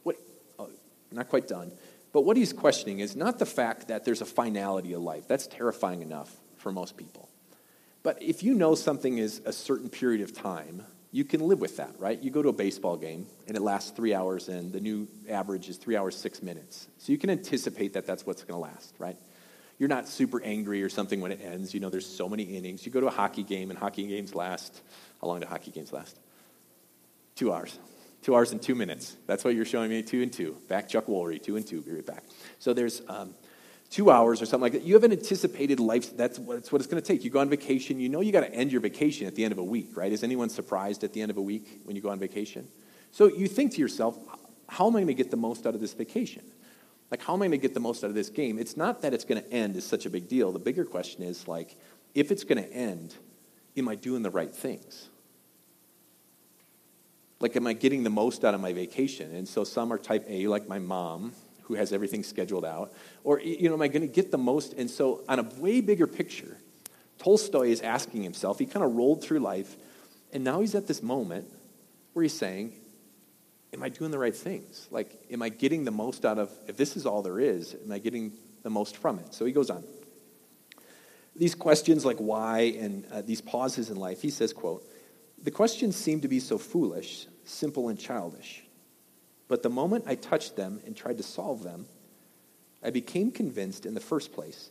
what, 0.04 0.16
oh, 0.58 0.70
not 1.12 1.28
quite 1.28 1.50
done. 1.50 1.74
But 2.14 2.22
what 2.22 2.38
he's 2.38 2.54
questioning 2.54 3.02
is 3.02 3.14
not 3.14 3.40
the 3.40 3.46
fact 3.46 3.90
that 3.90 4.06
there's 4.06 4.22
a 4.22 4.26
finality 4.26 4.94
of 4.94 5.02
life. 5.02 5.28
That's 5.28 5.48
terrifying 5.48 6.02
enough 6.02 6.34
for 6.56 6.72
most 6.72 6.96
people. 6.96 7.28
But 8.04 8.24
if 8.24 8.42
you 8.42 8.54
know 8.54 8.74
something 8.74 9.18
is 9.18 9.42
a 9.44 9.52
certain 9.52 9.90
period 9.90 10.22
of 10.22 10.34
time, 10.34 10.86
you 11.14 11.24
can 11.24 11.42
live 11.48 11.62
with 11.62 11.78
that, 11.78 11.92
right? 12.00 12.22
You 12.22 12.32
go 12.32 12.42
to 12.42 12.50
a 12.50 12.54
baseball 12.54 12.98
game 12.98 13.28
and 13.48 13.56
it 13.56 13.62
lasts 13.62 13.92
three 13.92 14.16
hours, 14.16 14.50
and 14.50 14.74
the 14.74 14.80
new 14.80 15.08
average 15.30 15.70
is 15.70 15.78
three 15.78 15.96
hours, 15.96 16.18
six 16.18 16.42
minutes. 16.42 16.88
So 16.98 17.12
you 17.12 17.20
can 17.20 17.30
anticipate 17.30 17.94
that 17.94 18.08
that's 18.08 18.26
what's 18.26 18.44
going 18.44 18.56
to 18.56 18.60
last, 18.60 18.96
right? 18.98 19.16
You're 19.78 19.90
not 19.90 20.10
super 20.10 20.42
angry 20.42 20.82
or 20.82 20.90
something 20.90 21.22
when 21.22 21.32
it 21.32 21.40
ends. 21.44 21.72
You 21.72 21.82
know, 21.82 21.90
there's 21.90 22.08
so 22.08 22.28
many 22.28 22.44
innings. 22.44 22.84
You 22.84 22.92
go 22.92 23.00
to 23.00 23.06
a 23.08 23.12
hockey 23.12 23.44
game, 23.44 23.70
and 23.70 23.78
hockey 23.78 24.08
games 24.08 24.34
last. 24.34 24.82
How 25.22 25.28
long 25.28 25.40
do 25.40 25.46
hockey 25.46 25.70
games 25.70 25.94
last? 25.94 26.18
Two 27.36 27.54
hours. 27.54 27.78
Two 28.24 28.34
hours 28.34 28.52
and 28.52 28.60
two 28.60 28.74
minutes. 28.74 29.16
That's 29.28 29.44
what 29.44 29.54
you're 29.54 29.66
showing 29.66 29.92
me, 29.92 30.02
two 30.02 30.24
and 30.24 30.34
two. 30.34 30.58
Back 30.68 30.90
Chuck 30.90 31.06
Woolery, 31.06 31.42
two 31.42 31.58
and 31.58 31.68
two, 31.68 31.82
be 31.82 31.92
right 31.92 32.06
back. 32.06 32.24
So 32.58 32.74
there's 32.74 33.04
um, 33.08 33.36
two 33.94 34.10
hours 34.10 34.42
or 34.42 34.46
something 34.48 34.64
like 34.64 34.72
that. 34.72 34.82
You 34.82 34.96
have 34.96 35.04
an 35.04 35.12
anticipated 35.12 35.80
life. 35.80 36.18
That's 36.18 36.40
what, 36.40 36.56
that's 36.56 36.72
what 36.72 36.82
it's 36.82 36.90
going 36.90 37.02
to 37.02 37.08
take. 37.08 37.24
You 37.24 37.30
go 37.30 37.40
on 37.40 37.50
vacation, 37.50 38.00
you 38.00 38.10
know 38.10 38.22
you 38.22 38.32
got 38.32 38.42
to 38.42 38.52
end 38.52 38.72
your 38.72 38.82
vacation 38.82 39.28
at 39.28 39.36
the 39.36 39.44
end 39.46 39.52
of 39.52 39.60
a 39.60 39.64
week, 39.64 39.96
right? 39.96 40.12
Is 40.12 40.24
anyone 40.24 40.50
surprised 40.50 41.04
at 41.04 41.14
the 41.14 41.22
end 41.22 41.30
of 41.30 41.38
a 41.38 41.42
week 41.42 41.82
when 41.84 41.96
you 41.96 42.02
go 42.02 42.10
on 42.10 42.18
vacation? 42.18 42.68
So 43.12 43.28
you 43.28 43.48
think 43.48 43.74
to 43.74 43.78
yourself, 43.80 44.18
how 44.68 44.88
am 44.88 44.96
I 44.96 45.00
going 45.02 45.08
to 45.08 45.14
get 45.14 45.30
the 45.30 45.38
most 45.38 45.68
out 45.68 45.76
of 45.76 45.80
this 45.80 45.94
vacation? 45.94 46.42
Like, 47.12 47.22
how 47.22 47.36
am 47.36 47.44
I 47.44 47.46
going 47.46 47.52
to 47.52 47.58
get 47.60 47.76
the 47.76 47.80
most 47.80 48.04
out 48.04 48.10
of 48.10 48.16
this 48.16 48.30
game? 48.30 48.58
It's 48.58 48.76
not 48.76 49.04
that 49.04 49.14
it's 49.14 49.26
going 49.26 49.40
to 49.40 49.54
end 49.54 49.76
is 49.76 49.86
such 49.86 50.08
a 50.08 50.10
big 50.10 50.28
deal. 50.28 50.52
The 50.52 50.58
bigger 50.58 50.86
question 50.86 51.22
is, 51.22 51.48
like, 51.48 51.76
if 52.16 52.32
it's 52.32 52.44
going 52.44 52.64
to 52.64 52.74
end, 52.74 53.14
am 53.78 53.88
I 53.88 53.94
doing 53.94 54.24
the 54.24 54.32
right 54.32 54.54
things? 54.54 55.10
Like, 57.40 57.56
am 57.56 57.68
I 57.68 57.74
getting 57.74 58.02
the 58.02 58.10
most 58.10 58.44
out 58.44 58.56
of 58.56 58.62
my 58.62 58.74
vacation? 58.74 59.36
And 59.36 59.48
so 59.48 59.64
some 59.64 59.94
are 59.94 60.00
type 60.00 60.26
A, 60.28 60.48
like 60.48 60.68
my 60.68 60.80
mom, 60.80 61.34
who 61.64 61.76
has 61.76 61.94
everything 61.94 62.24
scheduled 62.24 62.66
out? 62.66 62.94
Or, 63.24 63.40
you 63.40 63.70
know, 63.70 63.76
am 63.76 63.82
I 63.82 63.88
going 63.88 64.02
to 64.02 64.08
get 64.08 64.32
the 64.32 64.38
most? 64.38 64.74
And 64.74 64.90
so, 64.90 65.24
on 65.28 65.40
a 65.40 65.44
way 65.58 65.82
bigger 65.82 66.08
picture, 66.08 66.58
Tolstoy 67.18 67.70
is 67.70 67.82
asking 67.82 68.24
himself, 68.24 68.60
he 68.60 68.66
kind 68.66 68.86
of 68.86 68.94
rolled 68.96 69.24
through 69.24 69.40
life, 69.40 69.76
and 70.32 70.44
now 70.44 70.62
he's 70.62 70.76
at 70.76 70.88
this 70.88 71.02
moment 71.02 71.48
where 72.14 72.24
he's 72.24 72.38
saying, 72.38 72.74
Am 73.74 73.82
I 73.82 73.90
doing 73.90 74.12
the 74.12 74.20
right 74.20 74.36
things? 74.36 74.88
Like, 74.92 75.20
am 75.32 75.42
I 75.42 75.50
getting 75.50 75.84
the 75.84 75.92
most 75.92 76.26
out 76.26 76.38
of, 76.38 76.52
if 76.68 76.78
this 76.78 76.96
is 76.96 77.08
all 77.08 77.24
there 77.24 77.40
is, 77.40 77.76
am 77.84 77.92
I 77.92 77.98
getting 77.98 78.34
the 78.62 78.70
most 78.70 78.98
from 78.98 79.18
it? 79.18 79.34
So 79.34 79.46
he 79.46 79.52
goes 79.52 79.72
on. 79.72 79.84
These 81.36 81.56
questions 81.56 82.06
like 82.06 82.18
why 82.18 82.76
and 82.80 83.06
uh, 83.12 83.24
these 83.24 83.42
pauses 83.42 83.90
in 83.90 83.98
life, 83.98 84.22
he 84.22 84.30
says, 84.30 84.54
quote, 84.54 84.88
the 85.42 85.50
questions 85.50 85.96
seem 85.96 86.22
to 86.22 86.28
be 86.28 86.40
so 86.40 86.60
foolish, 86.60 87.26
simple, 87.46 87.90
and 87.90 87.98
childish. 87.98 88.63
But 89.48 89.64
the 89.64 89.70
moment 89.70 90.06
I 90.08 90.16
touched 90.16 90.56
them 90.56 90.82
and 90.86 90.96
tried 90.96 91.18
to 91.18 91.24
solve 91.24 91.64
them, 91.64 91.86
I 92.84 92.90
became 92.90 93.32
convinced 93.32 93.86
in 93.86 93.94
the 93.94 94.00
first 94.00 94.34
place 94.34 94.70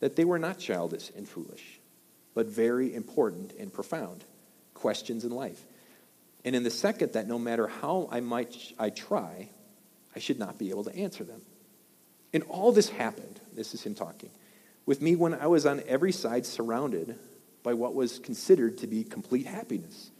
that 0.00 0.16
they 0.16 0.24
were 0.24 0.38
not 0.38 0.58
childish 0.58 1.10
and 1.16 1.28
foolish, 1.28 1.80
but 2.34 2.46
very 2.46 2.94
important 2.94 3.52
and 3.58 3.72
profound 3.72 4.24
questions 4.74 5.24
in 5.24 5.30
life. 5.30 5.60
And 6.44 6.54
in 6.54 6.62
the 6.62 6.70
second, 6.70 7.12
that 7.14 7.26
no 7.26 7.38
matter 7.38 7.66
how 7.66 8.08
I 8.10 8.20
might 8.20 8.56
I 8.78 8.90
try, 8.90 9.48
I 10.14 10.18
should 10.18 10.38
not 10.38 10.58
be 10.58 10.70
able 10.70 10.84
to 10.84 10.96
answer 10.96 11.24
them. 11.24 11.42
And 12.32 12.42
all 12.44 12.72
this 12.72 12.88
happened, 12.88 13.40
this 13.54 13.74
is 13.74 13.82
him 13.82 13.94
talking, 13.94 14.30
with 14.86 15.02
me 15.02 15.16
when 15.16 15.34
I 15.34 15.46
was 15.46 15.66
on 15.66 15.82
every 15.86 16.12
side 16.12 16.46
surrounded 16.46 17.18
by 17.62 17.74
what 17.74 17.94
was 17.94 18.18
considered 18.18 18.78
to 18.78 18.86
be 18.86 19.04
complete 19.04 19.46
happiness. 19.46 20.10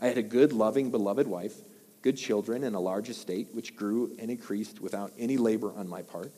I 0.00 0.06
had 0.06 0.18
a 0.18 0.22
good, 0.22 0.52
loving, 0.52 0.90
beloved 0.90 1.26
wife, 1.26 1.54
good 2.02 2.16
children, 2.16 2.64
and 2.64 2.76
a 2.76 2.80
large 2.80 3.08
estate 3.08 3.48
which 3.52 3.76
grew 3.76 4.14
and 4.18 4.30
increased 4.30 4.80
without 4.80 5.12
any 5.18 5.36
labor 5.36 5.72
on 5.76 5.88
my 5.88 6.02
part. 6.02 6.32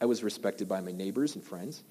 I 0.00 0.06
was 0.06 0.22
respected 0.22 0.68
by 0.68 0.80
my 0.80 0.92
neighbors 0.92 1.34
and 1.34 1.44
friends 1.44 1.82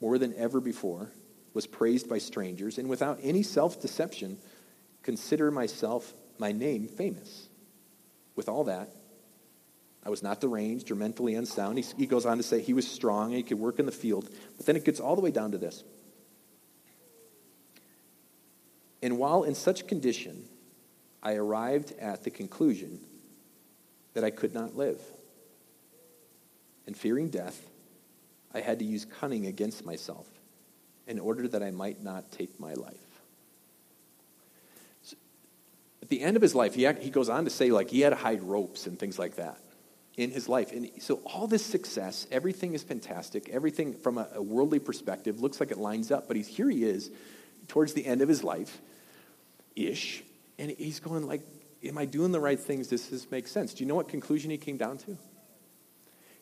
more 0.00 0.18
than 0.18 0.34
ever 0.34 0.60
before, 0.60 1.10
was 1.54 1.66
praised 1.66 2.08
by 2.08 2.18
strangers, 2.18 2.78
and 2.78 2.88
without 2.88 3.18
any 3.22 3.42
self 3.42 3.80
deception, 3.80 4.36
consider 5.02 5.50
myself, 5.50 6.12
my 6.38 6.52
name, 6.52 6.86
famous. 6.88 7.48
With 8.34 8.48
all 8.48 8.64
that, 8.64 8.90
I 10.04 10.10
was 10.10 10.22
not 10.22 10.40
deranged 10.40 10.90
or 10.90 10.94
mentally 10.94 11.34
unsound. 11.34 11.82
He, 11.98 12.06
goes 12.06 12.26
on 12.26 12.36
to 12.36 12.42
say 12.42 12.60
he 12.60 12.74
was 12.74 12.86
strong 12.86 13.28
and 13.28 13.36
he 13.36 13.42
could 13.42 13.58
work 13.58 13.78
in 13.78 13.86
the 13.86 13.92
field. 13.92 14.28
But 14.56 14.66
then 14.66 14.76
it 14.76 14.84
gets 14.84 15.00
all 15.00 15.16
the 15.16 15.22
way 15.22 15.32
down 15.32 15.50
to 15.52 15.58
this. 15.58 15.82
And 19.02 19.18
while 19.18 19.42
in 19.42 19.54
such 19.54 19.86
condition, 19.88 20.44
I 21.26 21.34
arrived 21.34 21.92
at 21.98 22.22
the 22.22 22.30
conclusion 22.30 23.00
that 24.14 24.22
I 24.22 24.30
could 24.30 24.54
not 24.54 24.76
live. 24.76 25.00
And 26.86 26.96
fearing 26.96 27.30
death, 27.30 27.60
I 28.54 28.60
had 28.60 28.78
to 28.78 28.84
use 28.84 29.04
cunning 29.04 29.46
against 29.46 29.84
myself 29.84 30.28
in 31.08 31.18
order 31.18 31.48
that 31.48 31.64
I 31.64 31.72
might 31.72 32.00
not 32.00 32.30
take 32.30 32.60
my 32.60 32.74
life. 32.74 32.94
So, 35.02 35.16
at 36.00 36.10
the 36.10 36.20
end 36.20 36.36
of 36.36 36.42
his 36.42 36.54
life, 36.54 36.76
he, 36.76 36.86
he 37.00 37.10
goes 37.10 37.28
on 37.28 37.42
to 37.42 37.50
say, 37.50 37.72
like, 37.72 37.90
he 37.90 38.02
had 38.02 38.10
to 38.10 38.16
hide 38.16 38.44
ropes 38.44 38.86
and 38.86 38.96
things 38.96 39.18
like 39.18 39.34
that 39.34 39.58
in 40.16 40.30
his 40.30 40.48
life. 40.48 40.70
And 40.70 40.88
so, 41.00 41.16
all 41.26 41.48
this 41.48 41.66
success, 41.66 42.28
everything 42.30 42.72
is 42.72 42.84
fantastic. 42.84 43.48
Everything 43.48 43.94
from 43.94 44.18
a, 44.18 44.28
a 44.36 44.42
worldly 44.42 44.78
perspective 44.78 45.40
looks 45.40 45.58
like 45.58 45.72
it 45.72 45.78
lines 45.78 46.12
up. 46.12 46.28
But 46.28 46.36
he's, 46.36 46.46
here 46.46 46.70
he 46.70 46.84
is 46.84 47.10
towards 47.66 47.94
the 47.94 48.06
end 48.06 48.22
of 48.22 48.28
his 48.28 48.44
life 48.44 48.80
ish. 49.74 50.22
And 50.58 50.70
he's 50.70 51.00
going, 51.00 51.26
like, 51.26 51.42
am 51.84 51.98
I 51.98 52.04
doing 52.04 52.32
the 52.32 52.40
right 52.40 52.58
things? 52.58 52.88
Does 52.88 53.08
this 53.08 53.30
make 53.30 53.46
sense? 53.46 53.74
Do 53.74 53.84
you 53.84 53.88
know 53.88 53.94
what 53.94 54.08
conclusion 54.08 54.50
he 54.50 54.58
came 54.58 54.76
down 54.76 54.98
to? 54.98 55.16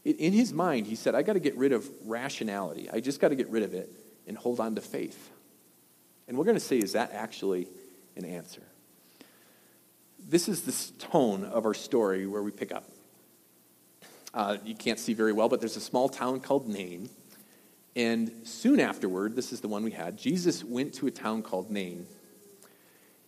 in 0.05 0.35
his 0.35 0.53
mind, 0.53 0.87
he 0.87 0.97
said, 0.97 1.15
I 1.15 1.23
got 1.23 1.33
to 1.33 1.41
get 1.41 1.57
rid 1.57 1.73
of 1.73 1.89
rationality. 2.05 2.91
I 2.93 3.01
just 3.01 3.21
got 3.21 3.29
to 3.29 3.35
get 3.35 3.49
rid 3.49 3.63
of 3.63 3.73
it 3.73 3.89
and 4.27 4.37
hold 4.37 4.61
on 4.61 4.75
to 4.75 4.83
faith. 4.83 5.31
And 6.29 6.37
we're 6.37 6.45
going 6.45 6.57
to 6.57 6.61
say, 6.61 6.79
is 6.79 6.93
that 6.93 7.13
actually 7.13 7.69
an 8.17 8.25
answer? 8.25 8.63
This 10.19 10.49
is 10.49 10.63
the 10.63 11.07
tone 11.07 11.45
of 11.45 11.65
our 11.65 11.75
story 11.75 12.27
where 12.27 12.43
we 12.43 12.51
pick 12.51 12.73
up. 12.73 12.85
Uh, 14.33 14.57
you 14.65 14.75
can't 14.75 14.99
see 14.99 15.15
very 15.15 15.33
well, 15.33 15.49
but 15.49 15.61
there's 15.61 15.77
a 15.77 15.81
small 15.81 16.09
town 16.09 16.41
called 16.41 16.69
Nain. 16.69 17.09
And 17.97 18.31
soon 18.45 18.81
afterward, 18.81 19.37
this 19.37 19.53
is 19.53 19.61
the 19.61 19.69
one 19.69 19.85
we 19.85 19.93
had, 19.93 20.19
Jesus 20.19 20.65
went 20.65 20.95
to 20.95 21.07
a 21.07 21.11
town 21.11 21.43
called 21.43 21.71
Nain. 21.71 22.07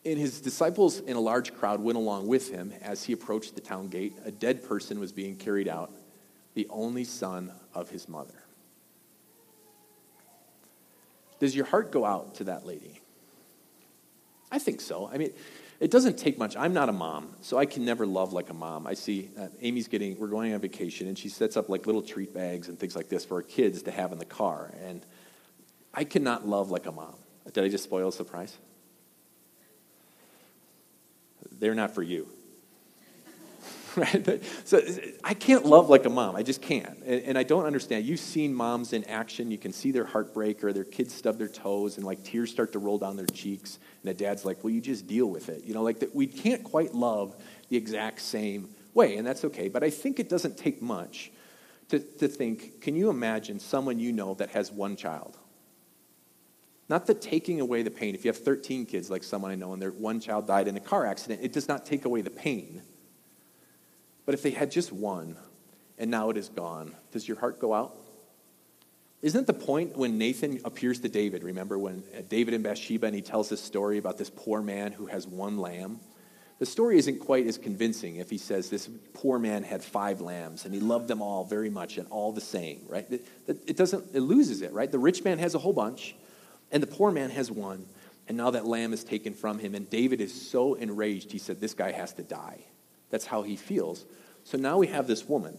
And 0.07 0.19
his 0.19 0.41
disciples 0.41 1.01
and 1.01 1.17
a 1.17 1.21
large 1.21 1.53
crowd 1.53 1.81
went 1.81 1.99
along 1.99 2.29
with 2.29 2.49
him 2.49 2.73
as 2.81 3.03
he 3.03 3.13
approached 3.13 3.57
the 3.57 3.61
town 3.61 3.89
gate. 3.89 4.15
A 4.25 4.31
dead 4.31 4.63
person 4.63 5.01
was 5.01 5.11
being 5.11 5.35
carried 5.35 5.67
out 5.67 5.91
the 6.55 6.69
only 6.71 7.03
son 7.03 7.51
of 7.75 7.91
his 7.91 8.09
mother. 8.09 8.45
Does 11.41 11.57
your 11.57 11.67
heart 11.67 11.91
go 11.91 12.05
out 12.05 12.37
to 12.37 12.45
that 12.45 12.65
lady? 12.65 13.01
I 14.51 14.61
think 14.61 14.81
so. 14.81 15.11
I 15.13 15.19
mean, 15.19 15.33
it 15.81 15.91
doesn't 15.91 16.17
take 16.17 16.39
much. 16.39 16.57
I'm 16.57 16.73
not 16.73 16.89
a 16.89 16.93
mom, 16.93 17.35
so 17.43 17.59
I 17.59 17.67
can 17.67 17.85
never 17.85 18.07
love 18.07 18.33
like 18.33 18.49
a 18.49 18.55
mom. 18.55 18.87
I 18.87 18.95
see 18.95 19.31
uh, 19.37 19.49
Amy's 19.61 19.89
getting, 19.89 20.19
we're 20.21 20.29
going 20.29 20.55
on 20.55 20.61
vacation, 20.61 21.09
and 21.09 21.19
she 21.19 21.29
sets 21.29 21.57
up 21.57 21.69
like 21.69 21.85
little 21.85 22.01
treat 22.01 22.33
bags 22.33 22.69
and 22.69 22.79
things 22.79 22.95
like 22.95 23.09
this 23.09 23.25
for 23.25 23.35
our 23.39 23.43
kids 23.43 23.83
to 23.83 23.91
have 23.91 24.13
in 24.13 24.19
the 24.19 24.25
car. 24.25 24.73
And 24.85 25.05
I 25.93 26.05
cannot 26.05 26.47
love 26.47 26.71
like 26.71 26.87
a 26.87 26.93
mom. 26.93 27.17
Did 27.53 27.65
I 27.65 27.69
just 27.69 27.85
spoil 27.85 28.09
a 28.09 28.13
surprise? 28.13 28.57
They're 31.59 31.75
not 31.75 31.95
for 31.95 32.03
you. 32.03 32.29
right? 33.97 34.43
So 34.65 34.83
I 35.25 35.33
can't 35.33 35.65
love 35.65 35.89
like 35.89 36.05
a 36.05 36.11
mom. 36.11 36.37
I 36.37 36.43
just 36.43 36.61
can't. 36.61 37.03
And, 37.05 37.39
I 37.39 37.43
don't 37.43 37.65
understand. 37.65 38.05
You've 38.05 38.21
seen 38.21 38.55
moms 38.55 38.93
in 38.93 39.05
action. 39.05 39.51
You 39.51 39.57
can 39.57 39.73
see 39.73 39.91
their 39.91 40.05
heartbreak 40.05 40.63
or 40.63 40.73
their 40.73 40.85
kids 40.85 41.15
stub 41.15 41.39
their 41.39 41.49
toes 41.49 41.97
and 41.97 42.05
like 42.05 42.23
tears 42.23 42.51
start 42.51 42.73
to 42.73 42.79
roll 42.79 42.99
down 42.99 43.17
their 43.17 43.27
cheeks. 43.27 43.79
And 44.03 44.11
the 44.11 44.15
dad's 44.15 44.45
like, 44.45 44.63
well, 44.63 44.71
you 44.71 44.83
just 44.83 45.07
deal 45.07 45.27
with 45.27 45.49
it. 45.49 45.65
You 45.65 45.73
know, 45.73 45.83
like 45.83 46.01
that 46.01 46.15
we 46.15 46.27
can't 46.27 46.63
quite 46.63 46.95
love 46.95 47.35
the 47.71 47.77
exact 47.77 48.21
same 48.21 48.69
way. 48.93 49.17
And 49.17 49.27
that's 49.27 49.45
okay. 49.47 49.69
But 49.69 49.83
I 49.83 49.89
think 49.89 50.21
it 50.21 50.29
doesn't 50.29 50.59
take 50.59 50.83
much 50.83 51.31
to, 51.89 51.99
to 51.99 52.29
think, 52.29 52.83
can 52.83 52.97
you 52.97 53.09
imagine 53.09 53.59
someone 53.61 53.99
you 53.99 54.13
know 54.13 54.35
that 54.35 54.51
has 54.51 54.71
one 54.71 54.97
child? 54.97 55.39
Not 56.89 57.07
that 57.07 57.21
taking 57.21 57.61
away 57.61 57.83
the 57.83 57.91
pain. 57.91 58.15
If 58.15 58.25
you 58.25 58.29
have 58.29 58.39
13 58.39 58.87
kids, 58.87 59.11
like 59.11 59.25
someone 59.25 59.51
I 59.51 59.57
know, 59.57 59.73
and 59.73 59.83
their 59.83 59.91
one 59.91 60.21
child 60.21 60.47
died 60.47 60.69
in 60.69 60.77
a 60.77 60.81
car 60.81 61.05
accident, 61.05 61.41
it 61.43 61.53
does 61.53 61.67
not 61.67 61.85
take 61.85 62.05
away 62.05 62.21
the 62.21 62.31
pain. 62.31 62.83
But 64.25 64.35
if 64.35 64.43
they 64.43 64.51
had 64.51 64.71
just 64.71 64.93
one 64.93 65.37
and 65.99 66.11
now 66.11 66.31
it 66.31 66.37
is 66.37 66.49
gone, 66.49 66.95
does 67.13 67.27
your 67.27 67.39
heart 67.39 67.59
go 67.59 67.75
out? 67.75 67.97
Isn't 69.23 69.47
the 69.47 69.55
point 69.55 69.97
when 69.97 70.19
Nathan 70.19 70.61
appears 70.65 71.01
to 71.01 71.09
David? 71.09 71.43
Remember 71.43 71.79
when 71.79 72.05
uh, 72.17 72.23
David 72.29 72.55
and 72.55 72.63
Bathsheba 72.63 73.07
and 73.07 73.15
he 73.15 73.23
tells 73.23 73.49
this 73.49 73.63
story 73.63 73.99
about 73.99 74.19
this 74.19 74.31
poor 74.31 74.63
man 74.63 74.93
who 74.93 75.07
has 75.07 75.27
one 75.27 75.59
lamb? 75.59 76.01
The 76.59 76.67
story 76.67 76.99
isn't 76.99 77.19
quite 77.21 77.47
as 77.47 77.59
convincing 77.59 78.17
if 78.17 78.31
he 78.31 78.39
says 78.39 78.71
this 78.71 78.89
poor 79.15 79.39
man 79.39 79.63
had 79.63 79.83
five 79.83 80.21
lambs 80.21 80.65
and 80.65 80.73
he 80.73 80.81
loved 80.81 81.09
them 81.09 81.21
all 81.23 81.45
very 81.45 81.71
much 81.71 81.99
and 81.99 82.07
all 82.09 82.33
the 82.33 82.41
same, 82.41 82.83
right? 82.89 83.07
It, 83.47 83.77
doesn't, 83.77 84.15
it 84.15 84.21
loses 84.21 84.63
it, 84.63 84.73
right? 84.73 84.91
The 84.91 84.99
rich 84.99 85.25
man 85.25 85.39
has 85.39 85.55
a 85.55 85.59
whole 85.59 85.73
bunch 85.73 86.15
and 86.71 86.83
the 86.83 86.87
poor 86.87 87.11
man 87.11 87.31
has 87.31 87.51
one 87.51 87.87
and 88.29 88.37
now 88.37 88.51
that 88.51 88.67
lamb 88.67 88.93
is 88.93 89.05
taken 89.05 89.33
from 89.33 89.59
him 89.59 89.75
and 89.75 89.89
David 89.89 90.21
is 90.21 90.49
so 90.49 90.75
enraged 90.75 91.33
he 91.33 91.39
said, 91.39 91.61
This 91.61 91.75
guy 91.75 91.93
has 91.93 92.13
to 92.15 92.23
die. 92.23 92.61
That's 93.11 93.27
how 93.27 93.43
he 93.43 93.57
feels. 93.57 94.05
So 94.45 94.59
now 94.59 94.79
we 94.79 94.89
have 94.89 95.07
this 95.07 95.29
woman. 95.29 95.57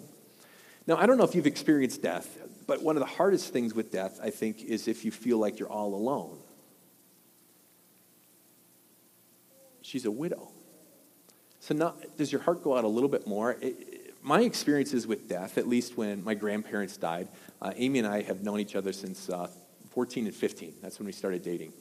Now, 0.88 0.96
I 0.96 1.06
don't 1.06 1.18
know 1.18 1.26
if 1.26 1.36
you've 1.36 1.48
experienced 1.48 2.02
death, 2.02 2.38
but 2.66 2.82
one 2.82 2.96
of 2.96 3.02
the 3.02 3.08
hardest 3.08 3.52
things 3.52 3.76
with 3.76 3.92
death, 3.92 4.20
I 4.24 4.30
think, 4.30 4.64
is 4.64 4.88
if 4.88 5.04
you 5.04 5.12
feel 5.12 5.38
like 5.38 5.60
you're 5.60 5.70
all 5.70 5.94
alone. 5.94 6.38
She's 9.82 10.06
a 10.06 10.12
widow. 10.12 10.50
So 11.60 11.76
now, 11.76 11.96
does 12.18 12.32
your 12.32 12.42
heart 12.42 12.64
go 12.64 12.78
out 12.78 12.86
a 12.86 12.88
little 12.88 13.10
bit 13.10 13.28
more? 13.28 13.58
It, 13.62 14.16
my 14.24 14.42
experiences 14.42 15.06
with 15.06 15.28
death, 15.28 15.58
at 15.58 15.68
least 15.68 15.98
when 15.98 16.24
my 16.24 16.34
grandparents 16.34 16.96
died, 16.96 17.28
uh, 17.62 17.74
Amy 17.76 18.00
and 18.00 18.08
I 18.08 18.22
have 18.22 18.44
known 18.44 18.62
each 18.62 18.76
other 18.76 18.94
since 18.94 19.30
uh, 19.30 19.50
14 19.98 20.28
and 20.28 20.36
15. 20.36 20.76
That's 20.80 21.00
when 21.00 21.08
we 21.08 21.12
started 21.12 21.42
dating. 21.42 21.74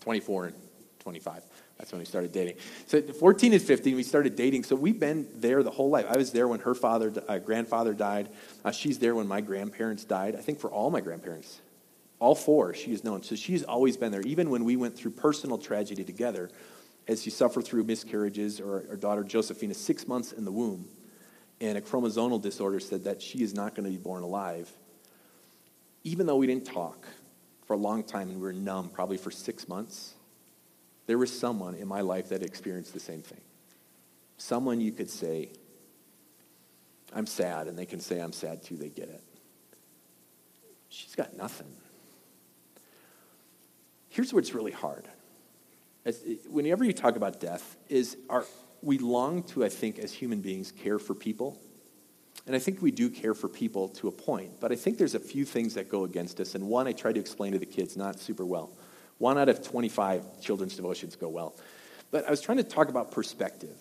24 0.00 0.46
and 0.46 0.56
25. 0.98 1.44
That's 1.78 1.92
when 1.92 2.00
we 2.00 2.04
started 2.04 2.32
dating. 2.32 2.56
So 2.88 3.00
14 3.00 3.52
and 3.52 3.62
15, 3.62 3.94
we 3.94 4.02
started 4.02 4.34
dating. 4.34 4.64
So 4.64 4.74
we've 4.74 4.98
been 4.98 5.28
there 5.36 5.62
the 5.62 5.70
whole 5.70 5.90
life. 5.90 6.06
I 6.10 6.16
was 6.16 6.32
there 6.32 6.48
when 6.48 6.58
her 6.58 6.74
father, 6.74 7.12
uh, 7.28 7.38
grandfather 7.38 7.94
died. 7.94 8.30
Uh, 8.64 8.72
she's 8.72 8.98
there 8.98 9.14
when 9.14 9.28
my 9.28 9.40
grandparents 9.40 10.02
died. 10.02 10.34
I 10.34 10.40
think 10.40 10.58
for 10.58 10.72
all 10.72 10.90
my 10.90 11.00
grandparents, 11.00 11.60
all 12.18 12.34
four, 12.34 12.74
she 12.74 12.90
has 12.90 13.04
known. 13.04 13.22
So 13.22 13.36
she's 13.36 13.62
always 13.62 13.96
been 13.96 14.10
there. 14.10 14.22
Even 14.22 14.50
when 14.50 14.64
we 14.64 14.74
went 14.74 14.96
through 14.96 15.12
personal 15.12 15.56
tragedy 15.56 16.02
together, 16.02 16.50
as 17.06 17.22
she 17.22 17.30
suffered 17.30 17.64
through 17.64 17.84
miscarriages, 17.84 18.58
or 18.58 18.86
our 18.90 18.96
daughter 18.96 19.22
Josephina, 19.22 19.74
six 19.74 20.08
months 20.08 20.32
in 20.32 20.44
the 20.44 20.50
womb, 20.50 20.88
and 21.60 21.78
a 21.78 21.80
chromosomal 21.80 22.42
disorder 22.42 22.80
said 22.80 23.04
that 23.04 23.22
she 23.22 23.44
is 23.44 23.54
not 23.54 23.76
going 23.76 23.84
to 23.84 23.96
be 23.96 24.02
born 24.02 24.24
alive. 24.24 24.68
Even 26.08 26.26
though 26.26 26.36
we 26.36 26.46
didn't 26.46 26.64
talk 26.64 27.06
for 27.66 27.74
a 27.74 27.76
long 27.76 28.02
time 28.02 28.30
and 28.30 28.38
we 28.38 28.42
were 28.42 28.52
numb, 28.54 28.88
probably 28.88 29.18
for 29.18 29.30
six 29.30 29.68
months 29.68 30.14
there 31.06 31.18
was 31.18 31.36
someone 31.36 31.74
in 31.74 31.86
my 31.86 32.00
life 32.00 32.30
that 32.30 32.42
experienced 32.42 32.94
the 32.94 33.00
same 33.00 33.20
thing. 33.20 33.40
Someone 34.38 34.80
you 34.80 34.92
could 34.92 35.10
say, 35.10 35.50
I'm 37.14 37.26
sad, 37.26 37.66
and 37.66 37.78
they 37.78 37.86
can 37.86 38.00
say 38.00 38.20
I'm 38.20 38.32
sad 38.32 38.62
too, 38.62 38.76
they 38.76 38.88
get 38.88 39.08
it. 39.08 39.22
She's 40.88 41.14
got 41.14 41.36
nothing. 41.36 41.74
Here's 44.08 44.32
what's 44.32 44.54
really 44.54 44.72
hard. 44.72 45.06
As, 46.06 46.22
whenever 46.48 46.84
you 46.84 46.92
talk 46.94 47.16
about 47.16 47.38
death, 47.38 47.76
is 47.88 48.16
our, 48.30 48.46
we 48.82 48.96
long 48.96 49.42
to, 49.44 49.64
I 49.64 49.68
think, 49.68 49.98
as 49.98 50.12
human 50.12 50.40
beings, 50.40 50.72
care 50.72 50.98
for 50.98 51.14
people. 51.14 51.58
And 52.48 52.56
I 52.56 52.58
think 52.58 52.80
we 52.80 52.90
do 52.90 53.10
care 53.10 53.34
for 53.34 53.46
people 53.46 53.90
to 53.90 54.08
a 54.08 54.10
point. 54.10 54.58
But 54.58 54.72
I 54.72 54.74
think 54.74 54.96
there's 54.96 55.14
a 55.14 55.20
few 55.20 55.44
things 55.44 55.74
that 55.74 55.90
go 55.90 56.04
against 56.04 56.40
us. 56.40 56.54
And 56.54 56.66
one 56.66 56.88
I 56.88 56.92
try 56.92 57.12
to 57.12 57.20
explain 57.20 57.52
to 57.52 57.58
the 57.58 57.66
kids 57.66 57.94
not 57.94 58.18
super 58.18 58.44
well. 58.44 58.70
One 59.18 59.36
out 59.36 59.50
of 59.50 59.62
25 59.62 60.40
children's 60.40 60.74
devotions 60.74 61.14
go 61.14 61.28
well. 61.28 61.54
But 62.10 62.26
I 62.26 62.30
was 62.30 62.40
trying 62.40 62.56
to 62.56 62.64
talk 62.64 62.88
about 62.88 63.10
perspective. 63.10 63.76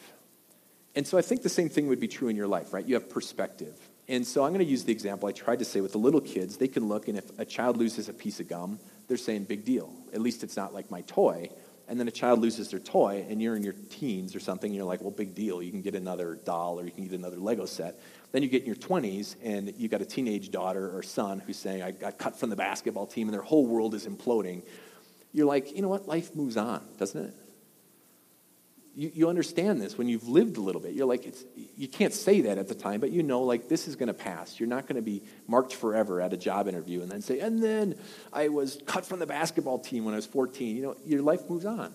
And 0.95 1.07
so 1.07 1.17
I 1.17 1.21
think 1.21 1.43
the 1.43 1.49
same 1.49 1.69
thing 1.69 1.87
would 1.87 2.01
be 2.01 2.09
true 2.09 2.27
in 2.27 2.35
your 2.35 2.47
life, 2.47 2.73
right? 2.73 2.85
You 2.85 2.95
have 2.95 3.09
perspective. 3.09 3.73
And 4.09 4.27
so 4.27 4.43
I'm 4.43 4.51
going 4.51 4.65
to 4.65 4.69
use 4.69 4.83
the 4.83 4.91
example 4.91 5.29
I 5.29 5.31
tried 5.31 5.59
to 5.59 5.65
say 5.65 5.79
with 5.79 5.93
the 5.93 5.97
little 5.97 6.21
kids. 6.21 6.57
They 6.57 6.67
can 6.67 6.89
look, 6.89 7.07
and 7.07 7.17
if 7.17 7.39
a 7.39 7.45
child 7.45 7.77
loses 7.77 8.09
a 8.09 8.13
piece 8.13 8.39
of 8.39 8.49
gum, 8.49 8.79
they're 9.07 9.15
saying, 9.15 9.45
big 9.45 9.63
deal. 9.63 9.93
At 10.13 10.21
least 10.21 10.43
it's 10.43 10.57
not 10.57 10.73
like 10.73 10.91
my 10.91 11.01
toy. 11.01 11.49
And 11.87 11.99
then 11.99 12.07
a 12.07 12.11
child 12.11 12.39
loses 12.39 12.69
their 12.69 12.79
toy, 12.79 13.25
and 13.29 13.41
you're 13.41 13.55
in 13.55 13.63
your 13.63 13.75
teens 13.89 14.35
or 14.35 14.41
something, 14.41 14.69
and 14.69 14.75
you're 14.75 14.85
like, 14.85 15.01
well, 15.01 15.11
big 15.11 15.35
deal. 15.35 15.61
You 15.61 15.71
can 15.71 15.81
get 15.81 15.95
another 15.95 16.37
doll 16.45 16.79
or 16.79 16.85
you 16.85 16.91
can 16.91 17.05
get 17.07 17.17
another 17.17 17.37
Lego 17.37 17.65
set. 17.65 17.99
Then 18.31 18.43
you 18.43 18.49
get 18.49 18.61
in 18.61 18.67
your 18.67 18.75
20s, 18.75 19.35
and 19.43 19.73
you 19.77 19.87
got 19.87 20.01
a 20.01 20.05
teenage 20.05 20.51
daughter 20.51 20.95
or 20.95 21.01
son 21.01 21.39
who's 21.39 21.57
saying, 21.57 21.81
I 21.81 21.91
got 21.91 22.17
cut 22.17 22.39
from 22.39 22.49
the 22.49 22.55
basketball 22.55 23.07
team, 23.07 23.27
and 23.27 23.33
their 23.33 23.41
whole 23.41 23.65
world 23.65 23.93
is 23.93 24.05
imploding. 24.05 24.63
You're 25.31 25.45
like, 25.45 25.75
you 25.75 25.81
know 25.81 25.89
what? 25.89 26.07
Life 26.07 26.35
moves 26.35 26.57
on, 26.57 26.81
doesn't 26.97 27.25
it? 27.25 27.33
you, 28.97 29.11
you 29.13 29.29
understand 29.29 29.79
this 29.79 29.95
when 29.95 30.09
you've 30.09 30.27
lived 30.27 30.57
a 30.57 30.59
little 30.59 30.81
bit. 30.81 30.93
You're 30.93 31.05
like, 31.05 31.27
it's, 31.27 31.45
you 31.77 31.87
can't 31.87 32.11
say 32.11 32.41
that 32.41 32.57
at 32.57 32.67
the 32.67 32.73
time, 32.73 32.99
but 32.99 33.11
you 33.11 33.21
know, 33.21 33.43
like, 33.43 33.69
this 33.69 33.87
is 33.87 33.95
going 33.95 34.07
to 34.07 34.13
pass. 34.13 34.59
You're 34.59 34.67
not 34.67 34.87
going 34.87 34.95
to 34.95 35.03
be 35.03 35.21
marked 35.47 35.75
forever 35.75 36.19
at 36.19 36.33
a 36.33 36.37
job 36.37 36.67
interview 36.67 37.03
and 37.03 37.11
then 37.11 37.21
say, 37.21 37.39
and 37.39 37.61
then 37.61 37.93
I 38.33 38.47
was 38.47 38.79
cut 38.87 39.05
from 39.05 39.19
the 39.19 39.27
basketball 39.27 39.77
team 39.77 40.03
when 40.03 40.15
I 40.15 40.17
was 40.17 40.25
14. 40.25 40.75
You 40.75 40.81
know, 40.81 40.95
your 41.05 41.21
life 41.21 41.47
moves 41.47 41.63
on. 41.63 41.93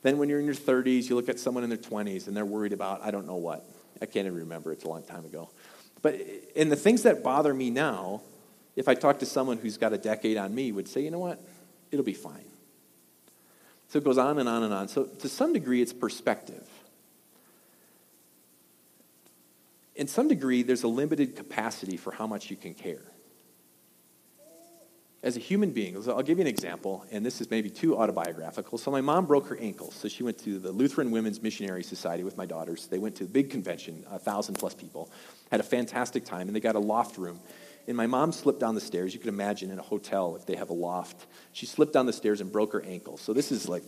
Then 0.00 0.16
when 0.16 0.30
you're 0.30 0.40
in 0.40 0.46
your 0.46 0.54
30s, 0.54 1.10
you 1.10 1.16
look 1.16 1.28
at 1.28 1.38
someone 1.38 1.64
in 1.64 1.68
their 1.68 1.76
20s 1.78 2.28
and 2.28 2.36
they're 2.36 2.46
worried 2.46 2.72
about, 2.72 3.02
I 3.04 3.10
don't 3.10 3.26
know 3.26 3.36
what. 3.36 3.68
I 4.00 4.06
can't 4.06 4.26
even 4.26 4.38
remember. 4.38 4.72
It's 4.72 4.84
a 4.84 4.88
long 4.88 5.02
time 5.02 5.24
ago. 5.24 5.50
But 6.02 6.20
in 6.54 6.68
the 6.68 6.76
things 6.76 7.02
that 7.02 7.22
bother 7.22 7.52
me 7.52 7.70
now, 7.70 8.22
if 8.76 8.88
I 8.88 8.94
talk 8.94 9.18
to 9.18 9.26
someone 9.26 9.58
who's 9.58 9.76
got 9.76 9.92
a 9.92 9.98
decade 9.98 10.36
on 10.36 10.54
me, 10.54 10.70
would 10.70 10.88
say, 10.88 11.02
you 11.02 11.10
know 11.10 11.18
what? 11.18 11.42
It'll 11.90 12.04
be 12.04 12.14
fine. 12.14 12.44
So 13.88 13.98
it 13.98 14.04
goes 14.04 14.18
on 14.18 14.38
and 14.38 14.48
on 14.48 14.62
and 14.62 14.72
on. 14.72 14.88
So 14.88 15.04
to 15.04 15.28
some 15.28 15.52
degree, 15.52 15.82
it's 15.82 15.92
perspective. 15.92 16.66
In 19.96 20.06
some 20.06 20.28
degree, 20.28 20.62
there's 20.62 20.84
a 20.84 20.88
limited 20.88 21.34
capacity 21.34 21.96
for 21.96 22.12
how 22.12 22.26
much 22.26 22.50
you 22.50 22.56
can 22.56 22.74
care. 22.74 23.02
As 25.20 25.36
a 25.36 25.40
human 25.40 25.72
being, 25.72 25.96
I'll 25.96 26.22
give 26.22 26.38
you 26.38 26.42
an 26.42 26.48
example, 26.48 27.04
and 27.10 27.26
this 27.26 27.40
is 27.40 27.50
maybe 27.50 27.70
too 27.70 27.98
autobiographical. 27.98 28.78
So, 28.78 28.92
my 28.92 29.00
mom 29.00 29.26
broke 29.26 29.48
her 29.48 29.56
ankle, 29.56 29.90
so 29.90 30.06
she 30.06 30.22
went 30.22 30.38
to 30.44 30.60
the 30.60 30.70
Lutheran 30.70 31.10
Women's 31.10 31.42
Missionary 31.42 31.82
Society 31.82 32.22
with 32.22 32.36
my 32.36 32.46
daughters. 32.46 32.86
They 32.86 32.98
went 32.98 33.16
to 33.16 33.24
a 33.24 33.26
big 33.26 33.50
convention, 33.50 34.04
a 34.10 34.18
thousand 34.20 34.54
plus 34.54 34.74
people, 34.74 35.10
had 35.50 35.58
a 35.58 35.64
fantastic 35.64 36.24
time, 36.24 36.46
and 36.46 36.54
they 36.54 36.60
got 36.60 36.76
a 36.76 36.80
loft 36.80 37.18
room 37.18 37.40
and 37.88 37.96
my 37.96 38.06
mom 38.06 38.32
slipped 38.32 38.60
down 38.60 38.74
the 38.74 38.82
stairs. 38.82 39.14
You 39.14 39.18
can 39.18 39.30
imagine 39.30 39.70
in 39.70 39.78
a 39.78 39.82
hotel 39.82 40.36
if 40.36 40.44
they 40.44 40.56
have 40.56 40.68
a 40.68 40.74
loft. 40.74 41.26
She 41.52 41.64
slipped 41.64 41.94
down 41.94 42.04
the 42.04 42.12
stairs 42.12 42.42
and 42.42 42.52
broke 42.52 42.74
her 42.74 42.82
ankle. 42.82 43.16
So 43.16 43.32
this 43.32 43.50
is 43.50 43.66
like 43.66 43.82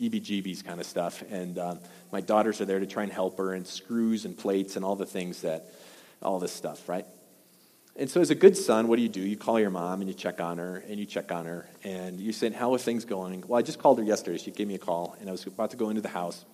EBGBs 0.00 0.64
kind 0.64 0.78
of 0.78 0.86
stuff. 0.86 1.24
And 1.28 1.58
um, 1.58 1.80
my 2.12 2.20
daughters 2.20 2.60
are 2.60 2.64
there 2.64 2.78
to 2.78 2.86
try 2.86 3.02
and 3.02 3.12
help 3.12 3.38
her, 3.38 3.52
and 3.52 3.66
screws 3.66 4.24
and 4.24 4.38
plates 4.38 4.76
and 4.76 4.84
all 4.84 4.94
the 4.94 5.04
things 5.04 5.42
that, 5.42 5.66
all 6.22 6.38
this 6.38 6.52
stuff, 6.52 6.88
right? 6.88 7.04
And 7.96 8.08
so, 8.08 8.20
as 8.20 8.30
a 8.30 8.34
good 8.34 8.56
son, 8.56 8.88
what 8.88 8.96
do 8.96 9.02
you 9.02 9.08
do? 9.08 9.20
You 9.20 9.36
call 9.36 9.60
your 9.60 9.70
mom 9.70 10.00
and 10.00 10.08
you 10.08 10.14
check 10.14 10.40
on 10.40 10.58
her, 10.58 10.82
and 10.88 10.98
you 10.98 11.04
check 11.04 11.32
on 11.32 11.44
her, 11.46 11.68
and 11.84 12.20
you 12.20 12.32
say, 12.32 12.50
How 12.50 12.72
are 12.72 12.78
things 12.78 13.04
going? 13.04 13.44
Well, 13.46 13.58
I 13.58 13.62
just 13.62 13.78
called 13.78 13.98
her 13.98 14.04
yesterday. 14.04 14.38
She 14.38 14.50
gave 14.50 14.68
me 14.68 14.74
a 14.74 14.78
call, 14.78 15.16
and 15.20 15.28
I 15.28 15.32
was 15.32 15.46
about 15.46 15.70
to 15.72 15.76
go 15.76 15.90
into 15.90 16.00
the 16.00 16.08
house, 16.08 16.44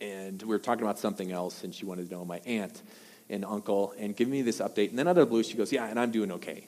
and 0.00 0.42
we 0.42 0.48
were 0.48 0.58
talking 0.58 0.82
about 0.82 0.98
something 0.98 1.30
else, 1.30 1.64
and 1.64 1.74
she 1.74 1.84
wanted 1.84 2.08
to 2.08 2.14
know 2.14 2.24
my 2.24 2.40
aunt 2.44 2.82
and 3.30 3.44
uncle 3.44 3.94
and 3.98 4.16
give 4.16 4.28
me 4.28 4.42
this 4.42 4.58
update. 4.60 4.90
And 4.90 4.98
then 4.98 5.08
out 5.08 5.12
of 5.12 5.26
the 5.26 5.26
blue, 5.26 5.42
she 5.42 5.54
goes, 5.54 5.72
Yeah, 5.72 5.86
and 5.86 5.98
I'm 5.98 6.10
doing 6.10 6.32
okay. 6.32 6.66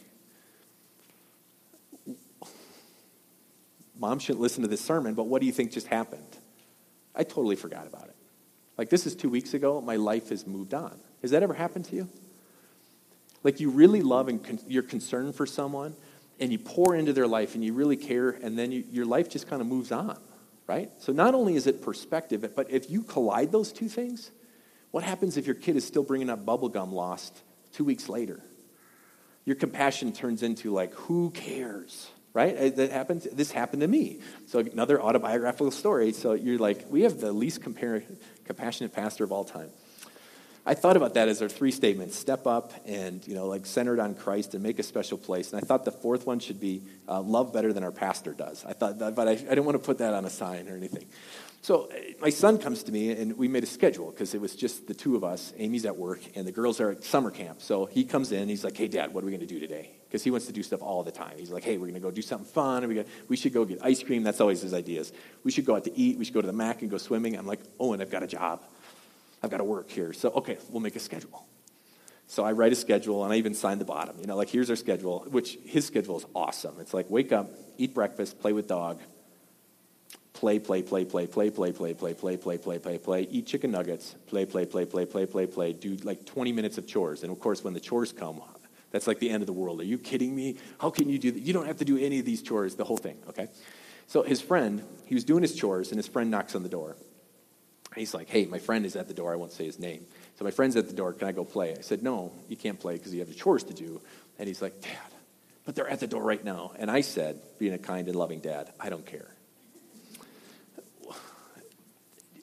Mom 3.97 4.19
shouldn't 4.19 4.41
listen 4.41 4.63
to 4.63 4.69
this 4.69 4.81
sermon, 4.81 5.15
but 5.15 5.25
what 5.25 5.41
do 5.41 5.47
you 5.47 5.53
think 5.53 5.73
just 5.73 5.87
happened? 5.87 6.37
I 7.15 7.23
totally 7.23 7.57
forgot 7.57 7.87
about 7.87 8.05
it. 8.05 8.17
Like, 8.77 8.91
this 8.91 9.07
is 9.07 9.15
two 9.15 9.29
weeks 9.29 9.55
ago. 9.55 9.81
My 9.81 9.97
life 9.97 10.31
has 10.31 10.47
moved 10.47 10.75
on. 10.75 10.99
Has 11.23 11.31
that 11.31 11.43
ever 11.43 11.55
happened 11.55 11.85
to 11.87 11.97
you? 11.97 12.09
Like, 13.45 13.61
you 13.61 13.71
really 13.71 14.03
love 14.03 14.29
and 14.29 14.43
con- 14.43 14.59
you're 14.67 14.83
concerned 14.83 15.37
for 15.37 15.47
someone, 15.47 15.95
and 16.41 16.51
you 16.51 16.59
pour 16.59 16.97
into 16.97 17.13
their 17.13 17.29
life, 17.29 17.55
and 17.55 17.63
you 17.65 17.75
really 17.75 17.97
care, 17.97 18.31
and 18.31 18.59
then 18.59 18.73
you, 18.73 18.85
your 18.91 19.07
life 19.07 19.29
just 19.29 19.49
kind 19.49 19.63
of 19.63 19.69
moves 19.69 19.93
on, 19.93 20.19
right? 20.67 20.91
So, 20.99 21.13
not 21.13 21.35
only 21.35 21.55
is 21.55 21.69
it 21.69 21.83
perspective, 21.83 22.51
but 22.57 22.71
if 22.71 22.91
you 22.91 23.03
collide 23.03 23.53
those 23.53 23.71
two 23.71 23.89
things, 23.89 24.33
what 24.91 25.05
happens 25.05 25.37
if 25.37 25.47
your 25.47 25.57
kid 25.57 25.77
is 25.77 25.85
still 25.85 26.03
bringing 26.03 26.31
up 26.31 26.45
bubblegum 26.45 26.93
lost 26.93 27.37
two 27.73 27.85
weeks 27.85 28.09
later? 28.09 28.41
Your 29.45 29.57
compassion 29.57 30.13
turns 30.13 30.43
into 30.43 30.73
like, 30.73 30.95
who 30.95 31.31
cares? 31.31 32.09
Right? 32.33 32.57
Uh, 32.57 32.69
that 32.77 32.91
happens. 32.91 33.25
This 33.25 33.51
happened 33.51 33.83
to 33.83 33.89
me. 33.89 34.21
So 34.47 34.59
another 34.59 35.01
autobiographical 35.01 35.71
story. 35.71 36.13
So 36.13 36.33
you're 36.33 36.59
like, 36.59 36.87
we 36.91 37.03
have 37.03 37.21
the 37.21 37.33
least 37.33 37.61
compar- 37.61 38.05
compassionate 38.45 38.93
pastor 38.93 39.25
of 39.25 39.33
all 39.33 39.45
time. 39.45 39.71
I 40.67 40.73
thought 40.73 40.97
about 40.97 41.15
that 41.15 41.29
as 41.29 41.43
our 41.43 41.49
three 41.49 41.71
statements 41.71 42.17
step 42.17 42.47
up 42.47 42.73
and, 42.87 43.27
you 43.29 43.35
know, 43.35 43.47
like 43.49 43.67
centered 43.67 44.01
on 44.01 44.15
Christ 44.15 44.55
and 44.55 44.63
make 44.63 44.79
a 44.79 44.83
special 44.83 45.19
place. 45.19 45.53
And 45.53 45.63
I 45.63 45.67
thought 45.67 45.85
the 45.85 45.93
fourth 45.93 46.27
one 46.27 46.39
should 46.39 46.59
be 46.59 46.83
uh, 47.07 47.21
love 47.21 47.53
better 47.53 47.75
than 47.75 47.85
our 47.85 47.93
pastor 47.93 48.33
does. 48.33 48.65
I 48.65 48.73
thought 48.73 48.99
that, 49.01 49.15
but 49.15 49.29
I, 49.29 49.33
I 49.33 49.35
didn't 49.35 49.67
want 49.67 49.77
to 49.77 49.85
put 49.85 49.99
that 49.99 50.15
on 50.15 50.25
a 50.25 50.31
sign 50.31 50.71
or 50.71 50.77
anything. 50.77 51.05
So 51.61 51.91
uh, 51.91 51.95
my 52.19 52.31
son 52.31 52.57
comes 52.57 52.83
to 52.85 52.93
me 52.93 53.11
and 53.11 53.37
we 53.37 53.47
made 53.47 53.63
a 53.63 53.67
schedule 53.67 54.11
because 54.11 54.35
it 54.35 54.41
was 54.41 54.57
just 54.57 54.87
the 54.87 54.95
two 54.95 55.17
of 55.17 55.25
us. 55.25 55.53
Amy's 55.59 55.85
at 55.85 55.99
work 55.99 56.21
and 56.35 56.47
the 56.47 56.53
girls 56.53 56.81
are 56.81 56.91
at 56.91 57.05
summer 57.05 57.31
camp. 57.31 57.61
So 57.61 57.85
he 57.85 58.05
comes 58.05 58.33
in, 58.33 58.49
he's 58.49 58.65
like, 58.65 58.77
hey, 58.77 58.89
dad, 58.89 59.13
what 59.13 59.23
are 59.23 59.27
we 59.27 59.33
going 59.33 59.47
to 59.47 59.55
do 59.55 59.61
today? 59.61 59.91
Because 60.07 60.25
he 60.25 60.31
wants 60.31 60.47
to 60.47 60.53
do 60.53 60.63
stuff 60.63 60.81
all 60.81 61.03
the 61.03 61.13
time. 61.13 61.37
He's 61.37 61.51
like, 61.51 61.65
hey, 61.65 61.77
we're 61.77 61.89
going 61.89 61.95
to 61.95 62.01
go 62.01 62.11
do 62.11 62.23
something 62.23 62.49
fun. 62.49 62.89
We, 62.89 62.95
got, 62.95 63.07
we 63.29 63.37
should 63.37 63.53
go 63.53 63.67
get 63.67 63.85
ice 63.85 64.03
cream. 64.03 64.23
That's 64.23 64.41
always 64.41 64.63
his 64.63 64.73
ideas. 64.73 65.13
We 65.43 65.51
should 65.51 65.67
go 65.67 65.77
out 65.77 65.85
to 65.85 65.95
eat. 65.95 66.17
We 66.17 66.25
should 66.25 66.33
go 66.33 66.41
to 66.41 66.47
the 66.47 66.55
Mac 66.55 66.81
and 66.81 66.91
go 66.91 66.97
swimming. 66.97 67.37
I'm 67.37 67.47
like, 67.47 67.61
oh, 67.79 67.93
and 67.93 68.01
I've 68.01 68.11
got 68.11 68.23
a 68.23 68.27
job. 68.27 68.63
I've 69.45 69.51
got 69.51 69.59
to 69.59 69.65
work 69.65 69.91
here. 69.91 70.13
So, 70.13 70.31
okay, 70.31 70.59
we'll 70.71 70.81
make 70.81 70.97
a 70.97 71.01
schedule. 71.01 71.47
So 72.27 72.45
I 72.45 72.53
write 72.53 72.73
a 72.73 72.77
schedule 72.77 73.23
and 73.25 73.33
I 73.33 73.37
even 73.37 73.55
sign 73.55 73.79
the 73.79 73.85
bottom. 73.85 74.17
You 74.19 74.27
know, 74.27 74.37
like 74.37 74.49
here's 74.49 74.71
our 74.71 74.77
schedule, 74.77 75.27
which 75.29 75.59
his 75.67 75.87
schedule 75.87 76.17
is 76.17 76.25
awesome. 76.35 76.77
It's 76.81 76.95
like 76.95 77.11
wake 77.11 77.33
up, 77.33 77.51
eat 77.77 77.93
breakfast, 77.93 78.41
play 78.41 78.55
with 78.55 78.67
dog, 78.67 79.01
play, 80.33 80.59
play, 80.59 80.81
play, 80.81 81.05
play, 81.05 81.27
play, 81.27 81.51
play, 81.51 81.73
play, 81.73 81.93
play, 81.93 82.17
play, 82.17 82.37
play, 82.37 82.57
play, 82.57 82.79
play, 82.79 82.99
play, 82.99 83.29
eat 83.31 83.47
chicken 83.47 83.71
nuggets, 83.71 84.15
play, 84.27 84.47
play, 84.47 84.65
play, 84.65 84.87
play, 84.87 85.05
play, 85.05 85.27
play, 85.27 85.47
play, 85.47 85.73
do 85.75 85.97
like 86.03 86.25
20 86.25 86.53
minutes 86.53 86.79
of 86.79 86.87
chores. 86.87 87.23
And 87.23 87.31
of 87.31 87.39
course, 87.39 87.63
when 87.63 87.75
the 87.75 87.81
chores 87.81 88.13
come, 88.13 88.41
that's 88.91 89.07
like 89.07 89.19
the 89.19 89.29
end 89.29 89.43
of 89.43 89.47
the 89.47 89.53
world. 89.53 89.81
Are 89.81 89.85
you 89.85 89.99
kidding 89.99 90.35
me? 90.35 90.57
How 90.79 90.89
can 90.89 91.11
you 91.11 91.19
do 91.19 91.31
that? 91.31 91.41
You 91.41 91.53
don't 91.53 91.67
have 91.67 91.79
to 91.79 91.85
do 91.85 91.99
any 91.99 92.19
of 92.19 92.25
these 92.25 92.43
chores, 92.43 92.75
the 92.77 92.85
whole 92.85 92.97
thing, 92.97 93.19
okay? 93.29 93.49
So 94.07 94.23
his 94.23 94.41
friend, 94.41 94.83
he 95.07 95.15
was 95.15 95.25
doing 95.25 95.43
his 95.43 95.55
chores, 95.55 95.91
and 95.91 95.99
his 95.99 96.09
friend 96.09 96.31
knocks 96.31 96.55
on 96.55 96.63
the 96.63 96.69
door. 96.69 96.97
He's 97.95 98.15
like, 98.15 98.29
hey, 98.29 98.47
my 98.47 98.59
friend 98.59 98.85
is 98.85 98.97
at 98.97 99.09
the 99.09 99.15
door. 99.15 99.33
I 99.33 99.37
won't 99.37 99.53
say 99.53 99.65
his 99.65 99.79
name. 99.79 100.05
So 100.37 100.45
my 100.45 100.51
friend's 100.51 100.77
at 100.77 100.89
the 100.89 100.95
door. 100.95 101.13
Can 101.13 101.29
I 101.29 101.33
go 101.33 101.45
play? 101.45 101.77
I 101.77 101.81
said, 101.81 102.03
no, 102.03 102.33
you 102.49 102.57
can't 102.57 102.79
play 102.79 102.95
because 102.97 103.15
you 103.15 103.21
have 103.21 103.29
the 103.29 103.35
chores 103.35 103.63
to 103.65 103.75
do. 103.75 104.01
And 104.39 104.49
he's 104.49 104.61
like, 104.61 104.81
Dad, 104.81 104.91
but 105.65 105.75
they're 105.75 105.89
at 105.89 106.01
the 106.01 106.07
door 106.07 106.23
right 106.23 106.45
now. 106.45 106.73
And 106.79 106.91
I 106.91 107.03
said, 107.03 107.41
being 107.59 107.73
a 107.73 107.79
kind 107.79 108.09
and 108.09 108.17
loving 108.17 108.41
dad, 108.41 108.73
I 108.81 108.91
don't 108.91 109.07
care. 109.07 109.29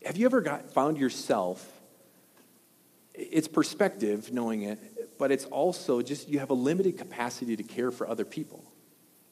Have 0.06 0.18
you 0.18 0.26
ever 0.26 0.42
got, 0.42 0.72
found 0.72 0.98
yourself, 0.98 1.68
it's 3.14 3.48
perspective 3.48 4.32
knowing 4.34 4.64
it, 4.64 4.80
but 5.20 5.32
it's 5.32 5.46
also 5.46 6.02
just 6.02 6.28
you 6.28 6.40
have 6.40 6.50
a 6.50 6.56
limited 6.56 6.98
capacity 6.98 7.56
to 7.56 7.64
care 7.64 7.92
for 7.92 8.08
other 8.08 8.26
people. 8.26 8.64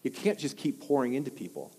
You 0.03 0.11
can't 0.11 0.37
just 0.37 0.57
keep 0.57 0.81
pouring 0.81 1.15
into 1.15 1.31
people. 1.31 1.71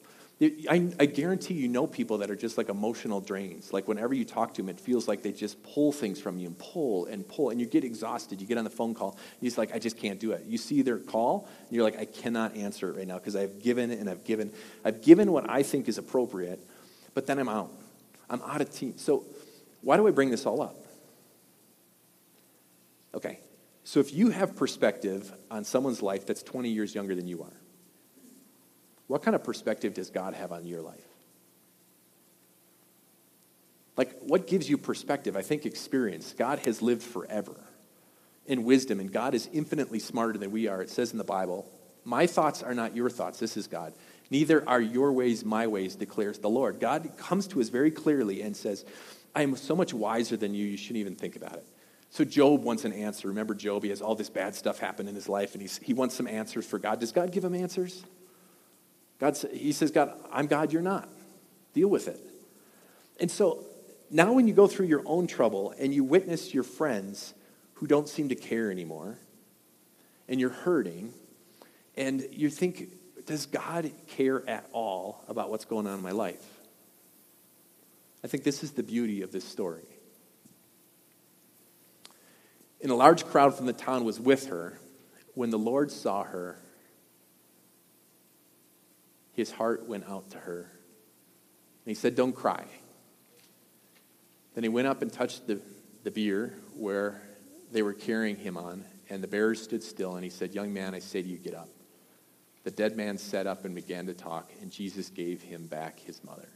I, 0.42 0.90
I, 0.98 1.04
guarantee 1.04 1.52
you 1.52 1.68
know 1.68 1.86
people 1.86 2.18
that 2.18 2.30
are 2.30 2.36
just 2.36 2.56
like 2.56 2.70
emotional 2.70 3.20
drains. 3.20 3.74
Like 3.74 3.86
whenever 3.86 4.14
you 4.14 4.24
talk 4.24 4.54
to 4.54 4.62
them, 4.62 4.70
it 4.70 4.80
feels 4.80 5.06
like 5.06 5.22
they 5.22 5.32
just 5.32 5.62
pull 5.62 5.92
things 5.92 6.18
from 6.18 6.38
you 6.38 6.46
and 6.46 6.58
pull 6.58 7.04
and 7.04 7.28
pull, 7.28 7.50
and 7.50 7.60
you 7.60 7.66
get 7.66 7.84
exhausted. 7.84 8.40
You 8.40 8.46
get 8.46 8.56
on 8.56 8.64
the 8.64 8.70
phone 8.70 8.94
call, 8.94 9.10
and 9.10 9.18
you're 9.42 9.52
like, 9.58 9.74
I 9.74 9.78
just 9.78 9.98
can't 9.98 10.18
do 10.18 10.32
it. 10.32 10.46
You 10.46 10.56
see 10.56 10.80
their 10.80 10.98
call, 10.98 11.46
and 11.68 11.76
you're 11.76 11.84
like, 11.84 11.98
I 11.98 12.06
cannot 12.06 12.56
answer 12.56 12.88
it 12.88 12.96
right 12.96 13.06
now 13.06 13.18
because 13.18 13.36
I've 13.36 13.62
given 13.62 13.90
and 13.90 14.08
I've 14.08 14.24
given. 14.24 14.50
I've 14.82 15.02
given 15.02 15.30
what 15.30 15.50
I 15.50 15.62
think 15.62 15.88
is 15.88 15.98
appropriate, 15.98 16.58
but 17.12 17.26
then 17.26 17.38
I'm 17.38 17.48
out. 17.50 17.70
I'm 18.30 18.40
out 18.40 18.62
of 18.62 18.70
team. 18.70 18.96
So 18.96 19.26
why 19.82 19.98
do 19.98 20.08
I 20.08 20.10
bring 20.10 20.30
this 20.30 20.46
all 20.46 20.62
up? 20.62 20.76
Okay, 23.14 23.40
so 23.84 24.00
if 24.00 24.14
you 24.14 24.30
have 24.30 24.56
perspective 24.56 25.30
on 25.50 25.64
someone's 25.64 26.00
life 26.00 26.24
that's 26.24 26.42
20 26.42 26.70
years 26.70 26.94
younger 26.94 27.14
than 27.14 27.26
you 27.26 27.42
are, 27.42 27.59
what 29.10 29.24
kind 29.24 29.34
of 29.34 29.42
perspective 29.42 29.92
does 29.92 30.08
God 30.08 30.34
have 30.34 30.52
on 30.52 30.64
your 30.64 30.82
life? 30.82 31.04
Like, 33.96 34.16
what 34.20 34.46
gives 34.46 34.70
you 34.70 34.78
perspective? 34.78 35.36
I 35.36 35.42
think 35.42 35.66
experience. 35.66 36.32
God 36.38 36.60
has 36.60 36.80
lived 36.80 37.02
forever. 37.02 37.56
in 38.46 38.62
wisdom, 38.62 39.00
and 39.00 39.12
God 39.12 39.34
is 39.34 39.48
infinitely 39.52 39.98
smarter 39.98 40.38
than 40.38 40.52
we 40.52 40.68
are. 40.68 40.80
It 40.80 40.90
says 40.90 41.10
in 41.10 41.18
the 41.18 41.24
Bible, 41.24 41.68
My 42.04 42.28
thoughts 42.28 42.62
are 42.62 42.72
not 42.72 42.94
your 42.94 43.10
thoughts. 43.10 43.40
This 43.40 43.56
is 43.56 43.66
God. 43.66 43.94
Neither 44.30 44.66
are 44.68 44.80
your 44.80 45.12
ways 45.12 45.44
my 45.44 45.66
ways, 45.66 45.96
declares 45.96 46.38
the 46.38 46.48
Lord. 46.48 46.78
God 46.78 47.10
comes 47.16 47.48
to 47.48 47.60
us 47.60 47.68
very 47.68 47.90
clearly 47.90 48.42
and 48.42 48.56
says, 48.56 48.84
I 49.34 49.42
am 49.42 49.56
so 49.56 49.74
much 49.74 49.92
wiser 49.92 50.36
than 50.36 50.54
you, 50.54 50.66
you 50.66 50.76
shouldn't 50.76 50.98
even 50.98 51.16
think 51.16 51.34
about 51.34 51.54
it. 51.54 51.66
So 52.10 52.24
Job 52.24 52.62
wants 52.62 52.84
an 52.84 52.92
answer. 52.92 53.26
Remember 53.26 53.54
Job, 53.54 53.82
he 53.82 53.90
has 53.90 54.00
all 54.00 54.14
this 54.14 54.30
bad 54.30 54.54
stuff 54.54 54.78
happen 54.78 55.08
in 55.08 55.16
his 55.16 55.28
life, 55.28 55.54
and 55.54 55.62
he's, 55.62 55.78
he 55.78 55.94
wants 55.94 56.14
some 56.14 56.28
answers 56.28 56.64
for 56.64 56.78
God. 56.78 57.00
Does 57.00 57.10
God 57.10 57.32
give 57.32 57.44
him 57.44 57.56
answers? 57.56 58.04
God, 59.20 59.36
he 59.52 59.72
says, 59.72 59.90
God, 59.90 60.12
I'm 60.32 60.46
God, 60.46 60.72
you're 60.72 60.82
not. 60.82 61.08
Deal 61.74 61.88
with 61.88 62.08
it. 62.08 62.18
And 63.20 63.30
so 63.30 63.64
now 64.10 64.32
when 64.32 64.48
you 64.48 64.54
go 64.54 64.66
through 64.66 64.86
your 64.86 65.02
own 65.04 65.26
trouble 65.26 65.74
and 65.78 65.94
you 65.94 66.02
witness 66.02 66.52
your 66.54 66.62
friends 66.64 67.34
who 67.74 67.86
don't 67.86 68.08
seem 68.08 68.30
to 68.30 68.34
care 68.34 68.70
anymore, 68.70 69.18
and 70.28 70.40
you're 70.40 70.50
hurting, 70.50 71.12
and 71.96 72.26
you 72.30 72.50
think, 72.50 72.88
does 73.26 73.46
God 73.46 73.90
care 74.08 74.48
at 74.48 74.66
all 74.72 75.24
about 75.28 75.50
what's 75.50 75.64
going 75.64 75.86
on 75.86 75.98
in 75.98 76.02
my 76.02 76.12
life? 76.12 76.44
I 78.22 78.26
think 78.26 78.44
this 78.44 78.62
is 78.62 78.72
the 78.72 78.82
beauty 78.82 79.22
of 79.22 79.32
this 79.32 79.44
story. 79.44 79.84
And 82.82 82.90
a 82.90 82.94
large 82.94 83.26
crowd 83.26 83.54
from 83.54 83.66
the 83.66 83.72
town 83.72 84.04
was 84.04 84.18
with 84.18 84.46
her. 84.46 84.78
When 85.34 85.50
the 85.50 85.58
Lord 85.58 85.90
saw 85.90 86.24
her, 86.24 86.58
his 89.40 89.50
heart 89.50 89.88
went 89.88 90.08
out 90.08 90.30
to 90.30 90.38
her. 90.38 90.60
And 90.60 91.86
he 91.86 91.94
said, 91.94 92.14
Don't 92.14 92.34
cry. 92.34 92.64
Then 94.54 94.64
he 94.64 94.68
went 94.68 94.86
up 94.86 95.02
and 95.02 95.12
touched 95.12 95.46
the, 95.46 95.60
the 96.04 96.10
bier 96.10 96.54
where 96.76 97.22
they 97.72 97.82
were 97.82 97.94
carrying 97.94 98.36
him 98.36 98.56
on, 98.56 98.84
and 99.08 99.22
the 99.22 99.28
bearers 99.28 99.62
stood 99.62 99.82
still, 99.82 100.14
and 100.14 100.24
he 100.24 100.30
said, 100.30 100.54
Young 100.54 100.72
man, 100.72 100.94
I 100.94 100.98
say 100.98 101.22
to 101.22 101.28
you, 101.28 101.38
get 101.38 101.54
up. 101.54 101.68
The 102.64 102.70
dead 102.70 102.96
man 102.96 103.16
sat 103.16 103.46
up 103.46 103.64
and 103.64 103.74
began 103.74 104.06
to 104.06 104.14
talk, 104.14 104.50
and 104.60 104.70
Jesus 104.70 105.08
gave 105.08 105.40
him 105.40 105.66
back 105.66 105.98
his 106.00 106.22
mother. 106.22 106.48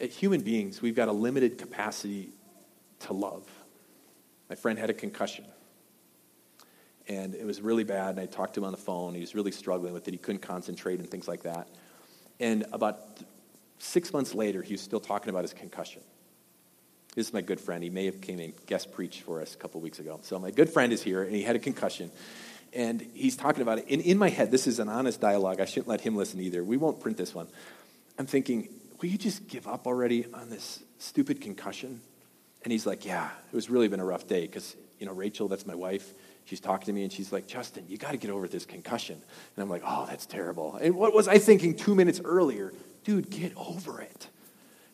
As 0.00 0.16
human 0.16 0.40
beings, 0.40 0.82
we've 0.82 0.96
got 0.96 1.06
a 1.06 1.12
limited 1.12 1.56
capacity 1.56 2.30
to 3.00 3.12
love. 3.12 3.48
My 4.50 4.56
friend 4.56 4.76
had 4.76 4.90
a 4.90 4.94
concussion, 4.94 5.44
and 7.08 7.34
it 7.34 7.44
was 7.44 7.60
really 7.60 7.84
bad, 7.84 8.10
and 8.10 8.20
I 8.20 8.26
talked 8.26 8.54
to 8.54 8.60
him 8.60 8.64
on 8.64 8.72
the 8.72 8.78
phone. 8.78 9.14
He 9.14 9.20
was 9.20 9.34
really 9.34 9.52
struggling 9.52 9.92
with 9.92 10.08
it. 10.08 10.12
He 10.12 10.18
couldn't 10.18 10.42
concentrate 10.42 10.98
and 10.98 11.10
things 11.10 11.28
like 11.28 11.42
that. 11.42 11.68
And 12.40 12.64
about 12.72 12.98
six 13.78 14.12
months 14.12 14.34
later, 14.34 14.62
he 14.62 14.74
was 14.74 14.80
still 14.80 15.00
talking 15.00 15.28
about 15.28 15.42
his 15.42 15.52
concussion. 15.52 16.02
This 17.14 17.28
is 17.28 17.32
my 17.32 17.42
good 17.42 17.60
friend. 17.60 17.82
He 17.84 17.90
may 17.90 18.06
have 18.06 18.20
came 18.20 18.40
and 18.40 18.52
guest 18.66 18.92
preached 18.92 19.22
for 19.22 19.40
us 19.40 19.54
a 19.54 19.56
couple 19.56 19.80
weeks 19.80 19.98
ago. 20.00 20.18
So 20.22 20.38
my 20.38 20.50
good 20.50 20.68
friend 20.68 20.92
is 20.92 21.02
here, 21.02 21.22
and 21.22 21.34
he 21.34 21.42
had 21.42 21.54
a 21.54 21.60
concussion. 21.60 22.10
And 22.72 23.06
he's 23.14 23.36
talking 23.36 23.62
about 23.62 23.78
it. 23.78 23.86
And 23.88 24.00
in 24.00 24.18
my 24.18 24.30
head, 24.30 24.50
this 24.50 24.66
is 24.66 24.80
an 24.80 24.88
honest 24.88 25.20
dialogue. 25.20 25.60
I 25.60 25.64
shouldn't 25.64 25.86
let 25.86 26.00
him 26.00 26.16
listen 26.16 26.40
either. 26.40 26.64
We 26.64 26.76
won't 26.76 27.00
print 27.00 27.16
this 27.16 27.32
one. 27.32 27.46
I'm 28.18 28.26
thinking, 28.26 28.68
will 29.00 29.08
you 29.08 29.18
just 29.18 29.46
give 29.46 29.68
up 29.68 29.86
already 29.86 30.26
on 30.34 30.50
this 30.50 30.82
stupid 30.98 31.40
concussion? 31.40 32.00
And 32.64 32.72
he's 32.72 32.86
like, 32.86 33.04
yeah, 33.04 33.28
it 33.52 33.54
was 33.54 33.70
really 33.70 33.86
been 33.86 34.00
a 34.00 34.04
rough 34.04 34.26
day 34.26 34.42
because, 34.42 34.74
you 34.98 35.06
know, 35.06 35.12
Rachel, 35.12 35.46
that's 35.46 35.66
my 35.66 35.74
wife, 35.74 36.14
she's 36.44 36.60
talking 36.60 36.86
to 36.86 36.92
me 36.92 37.02
and 37.02 37.12
she's 37.12 37.32
like, 37.32 37.46
Justin, 37.46 37.84
you 37.88 37.98
got 37.98 38.12
to 38.12 38.16
get 38.16 38.30
over 38.30 38.48
this 38.48 38.64
concussion. 38.66 39.16
And 39.56 39.62
I'm 39.62 39.68
like, 39.68 39.82
oh, 39.84 40.06
that's 40.06 40.26
terrible. 40.26 40.76
And 40.76 40.94
what 40.96 41.14
was 41.14 41.28
I 41.28 41.38
thinking 41.38 41.74
two 41.76 41.94
minutes 41.94 42.20
earlier? 42.24 42.72
Dude, 43.04 43.30
get 43.30 43.52
over 43.56 44.00
it. 44.00 44.28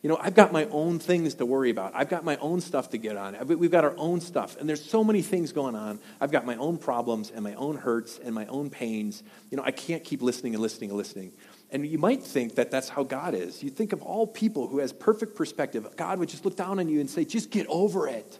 You 0.02 0.08
know, 0.08 0.18
I've 0.18 0.34
got 0.34 0.50
my 0.50 0.64
own 0.66 0.98
things 0.98 1.34
to 1.34 1.46
worry 1.46 1.68
about. 1.68 1.92
I've 1.94 2.08
got 2.08 2.24
my 2.24 2.36
own 2.38 2.62
stuff 2.62 2.88
to 2.90 2.98
get 2.98 3.18
on. 3.18 3.36
We've 3.46 3.70
got 3.70 3.84
our 3.84 3.94
own 3.98 4.22
stuff. 4.22 4.56
And 4.58 4.66
there's 4.66 4.82
so 4.82 5.04
many 5.04 5.20
things 5.20 5.52
going 5.52 5.74
on. 5.74 5.98
I've 6.22 6.30
got 6.30 6.46
my 6.46 6.56
own 6.56 6.78
problems 6.78 7.30
and 7.30 7.44
my 7.44 7.52
own 7.54 7.76
hurts 7.76 8.18
and 8.18 8.34
my 8.34 8.46
own 8.46 8.70
pains. 8.70 9.22
You 9.50 9.58
know, 9.58 9.62
I 9.62 9.72
can't 9.72 10.02
keep 10.02 10.22
listening 10.22 10.54
and 10.54 10.62
listening 10.62 10.88
and 10.88 10.96
listening. 10.96 11.32
And 11.70 11.86
you 11.86 11.98
might 11.98 12.22
think 12.22 12.54
that 12.54 12.70
that's 12.70 12.88
how 12.88 13.02
God 13.04 13.34
is. 13.34 13.62
You 13.62 13.68
think 13.68 13.92
of 13.92 14.00
all 14.00 14.26
people 14.26 14.68
who 14.68 14.78
has 14.78 14.90
perfect 14.90 15.36
perspective. 15.36 15.86
God 15.96 16.18
would 16.18 16.30
just 16.30 16.46
look 16.46 16.56
down 16.56 16.78
on 16.78 16.88
you 16.88 17.00
and 17.00 17.10
say, 17.10 17.26
just 17.26 17.50
get 17.50 17.66
over 17.68 18.08
it. 18.08 18.38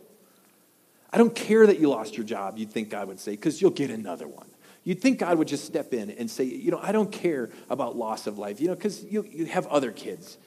I 1.12 1.18
don't 1.18 1.34
care 1.34 1.66
that 1.66 1.80
you 1.80 1.88
lost 1.88 2.16
your 2.16 2.24
job, 2.24 2.58
you'd 2.58 2.70
think 2.70 2.90
God 2.90 3.08
would 3.08 3.20
say, 3.20 3.32
because 3.32 3.60
you'll 3.60 3.70
get 3.70 3.90
another 3.90 4.28
one. 4.28 4.46
You'd 4.84 5.00
think 5.00 5.18
God 5.18 5.36
would 5.38 5.48
just 5.48 5.64
step 5.64 5.92
in 5.92 6.10
and 6.10 6.30
say, 6.30 6.44
you 6.44 6.70
know, 6.70 6.80
I 6.82 6.92
don't 6.92 7.10
care 7.12 7.50
about 7.68 7.96
loss 7.96 8.26
of 8.26 8.38
life, 8.38 8.60
you 8.60 8.68
know, 8.68 8.74
because 8.74 9.04
you, 9.04 9.26
you 9.28 9.46
have 9.46 9.66
other 9.66 9.92
kids. 9.92 10.38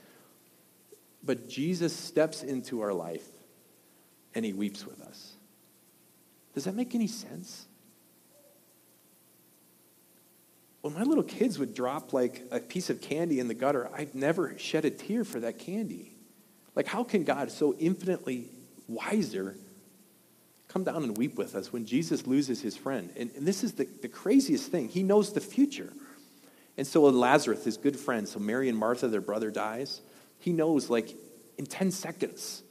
But 1.23 1.47
Jesus 1.47 1.95
steps 1.95 2.43
into 2.43 2.81
our 2.81 2.93
life 2.93 3.25
and 4.33 4.43
he 4.43 4.53
weeps 4.53 4.85
with 4.85 5.01
us. 5.01 5.33
Does 6.53 6.65
that 6.65 6.75
make 6.75 6.95
any 6.95 7.07
sense? 7.07 7.67
When 10.81 10.93
my 10.93 11.03
little 11.03 11.23
kids 11.23 11.59
would 11.59 11.73
drop 11.73 12.11
like 12.11 12.43
a 12.51 12.59
piece 12.59 12.89
of 12.89 12.99
candy 12.99 13.39
in 13.39 13.47
the 13.47 13.53
gutter, 13.53 13.89
I'd 13.95 14.13
never 14.13 14.57
shed 14.57 14.83
a 14.83 14.89
tear 14.89 15.23
for 15.23 15.39
that 15.39 15.59
candy. 15.59 16.15
Like, 16.75 16.87
how 16.87 17.03
can 17.03 17.23
God, 17.23 17.51
so 17.51 17.75
infinitely 17.75 18.49
wiser, 18.87 19.55
come 20.73 20.83
down 20.83 21.03
and 21.03 21.15
weep 21.15 21.37
with 21.37 21.55
us 21.55 21.71
when 21.71 21.85
Jesus 21.85 22.25
loses 22.25 22.59
his 22.59 22.75
friend? 22.75 23.11
And, 23.15 23.29
and 23.37 23.47
this 23.47 23.63
is 23.63 23.73
the, 23.73 23.87
the 24.01 24.07
craziest 24.07 24.71
thing. 24.71 24.89
He 24.89 25.03
knows 25.03 25.31
the 25.31 25.39
future. 25.39 25.93
And 26.77 26.87
so, 26.87 27.03
Lazarus, 27.03 27.63
his 27.63 27.77
good 27.77 27.97
friend, 27.97 28.27
so 28.27 28.39
Mary 28.39 28.69
and 28.69 28.77
Martha, 28.77 29.07
their 29.07 29.21
brother, 29.21 29.51
dies. 29.51 30.01
He 30.39 30.51
knows, 30.51 30.89
like, 30.89 31.15
in 31.59 31.67
10 31.67 31.91
seconds, 31.91 32.63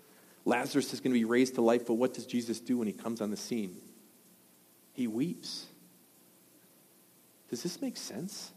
Lazarus 0.45 0.93
is 0.93 0.99
going 0.99 1.13
to 1.13 1.19
be 1.19 1.25
raised 1.25 1.55
to 1.55 1.61
life. 1.61 1.87
But 1.87 1.95
what 1.95 2.13
does 2.15 2.27
Jesus 2.27 2.59
do 2.59 2.79
when 2.79 2.89
he 2.89 2.93
comes 2.93 3.21
on 3.21 3.31
the 3.31 3.37
scene? 3.37 3.77
He 4.95 5.07
weeps. 5.07 5.67
Does 7.51 7.63
this 7.63 7.81
make 7.81 7.97
sense? 7.97 8.51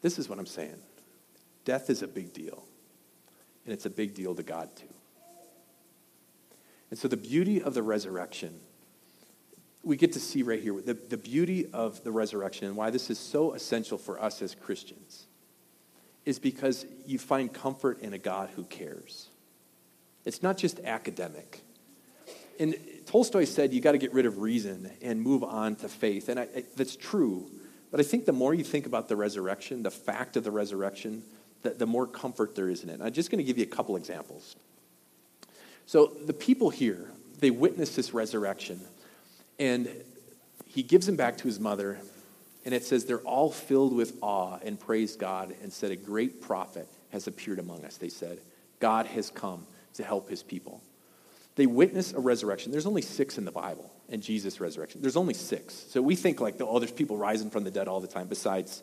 This 0.00 0.16
is 0.18 0.28
what 0.28 0.38
I'm 0.38 0.46
saying. 0.46 0.78
Death 1.64 1.90
is 1.90 2.02
a 2.02 2.08
big 2.08 2.32
deal, 2.32 2.62
and 3.64 3.72
it's 3.72 3.86
a 3.86 3.90
big 3.90 4.14
deal 4.14 4.34
to 4.36 4.42
God, 4.44 4.68
too. 4.76 4.86
And 6.92 6.98
so, 6.98 7.08
the 7.08 7.16
beauty 7.16 7.62
of 7.62 7.72
the 7.72 7.82
resurrection, 7.82 8.60
we 9.82 9.96
get 9.96 10.12
to 10.12 10.20
see 10.20 10.42
right 10.42 10.60
here 10.60 10.78
the, 10.78 10.92
the 10.92 11.16
beauty 11.16 11.64
of 11.72 12.04
the 12.04 12.12
resurrection 12.12 12.66
and 12.66 12.76
why 12.76 12.90
this 12.90 13.08
is 13.08 13.18
so 13.18 13.54
essential 13.54 13.96
for 13.96 14.22
us 14.22 14.42
as 14.42 14.54
Christians 14.54 15.24
is 16.26 16.38
because 16.38 16.84
you 17.06 17.18
find 17.18 17.50
comfort 17.50 18.02
in 18.02 18.12
a 18.12 18.18
God 18.18 18.50
who 18.56 18.64
cares. 18.64 19.30
It's 20.26 20.42
not 20.42 20.58
just 20.58 20.80
academic. 20.80 21.62
And 22.60 22.74
Tolstoy 23.06 23.44
said 23.44 23.72
you 23.72 23.80
got 23.80 23.92
to 23.92 23.98
get 23.98 24.12
rid 24.12 24.26
of 24.26 24.40
reason 24.40 24.90
and 25.00 25.18
move 25.18 25.42
on 25.42 25.76
to 25.76 25.88
faith. 25.88 26.28
And 26.28 26.38
I, 26.38 26.42
I, 26.42 26.64
that's 26.76 26.94
true. 26.94 27.50
But 27.90 28.00
I 28.00 28.02
think 28.02 28.26
the 28.26 28.34
more 28.34 28.52
you 28.52 28.64
think 28.64 28.84
about 28.84 29.08
the 29.08 29.16
resurrection, 29.16 29.82
the 29.82 29.90
fact 29.90 30.36
of 30.36 30.44
the 30.44 30.50
resurrection, 30.50 31.22
the, 31.62 31.70
the 31.70 31.86
more 31.86 32.06
comfort 32.06 32.54
there 32.54 32.68
is 32.68 32.82
in 32.82 32.90
it. 32.90 32.92
And 32.92 33.02
I'm 33.02 33.14
just 33.14 33.30
going 33.30 33.38
to 33.38 33.44
give 33.44 33.56
you 33.56 33.64
a 33.64 33.74
couple 33.74 33.96
examples. 33.96 34.56
So 35.86 36.12
the 36.24 36.32
people 36.32 36.70
here, 36.70 37.10
they 37.40 37.50
witness 37.50 37.94
this 37.94 38.14
resurrection. 38.14 38.80
And 39.58 39.88
he 40.66 40.82
gives 40.82 41.08
him 41.08 41.16
back 41.16 41.36
to 41.38 41.44
his 41.44 41.60
mother, 41.60 41.98
and 42.64 42.74
it 42.74 42.84
says 42.84 43.04
they're 43.04 43.18
all 43.18 43.50
filled 43.50 43.94
with 43.94 44.16
awe 44.22 44.58
and 44.64 44.78
praised 44.78 45.18
God 45.18 45.54
and 45.62 45.72
said, 45.72 45.90
A 45.90 45.96
great 45.96 46.40
prophet 46.40 46.88
has 47.10 47.26
appeared 47.26 47.58
among 47.58 47.84
us. 47.84 47.96
They 47.96 48.08
said, 48.08 48.38
God 48.80 49.06
has 49.06 49.30
come 49.30 49.66
to 49.94 50.04
help 50.04 50.28
his 50.30 50.42
people. 50.42 50.82
They 51.54 51.66
witness 51.66 52.12
a 52.12 52.20
resurrection. 52.20 52.72
There's 52.72 52.86
only 52.86 53.02
six 53.02 53.36
in 53.36 53.44
the 53.44 53.52
Bible, 53.52 53.92
and 54.08 54.22
Jesus' 54.22 54.60
resurrection. 54.60 55.02
There's 55.02 55.16
only 55.16 55.34
six. 55.34 55.74
So 55.90 56.00
we 56.00 56.16
think 56.16 56.40
like, 56.40 56.56
oh, 56.60 56.78
there's 56.78 56.92
people 56.92 57.16
rising 57.16 57.50
from 57.50 57.64
the 57.64 57.70
dead 57.70 57.88
all 57.88 58.00
the 58.00 58.08
time, 58.08 58.28
besides 58.28 58.82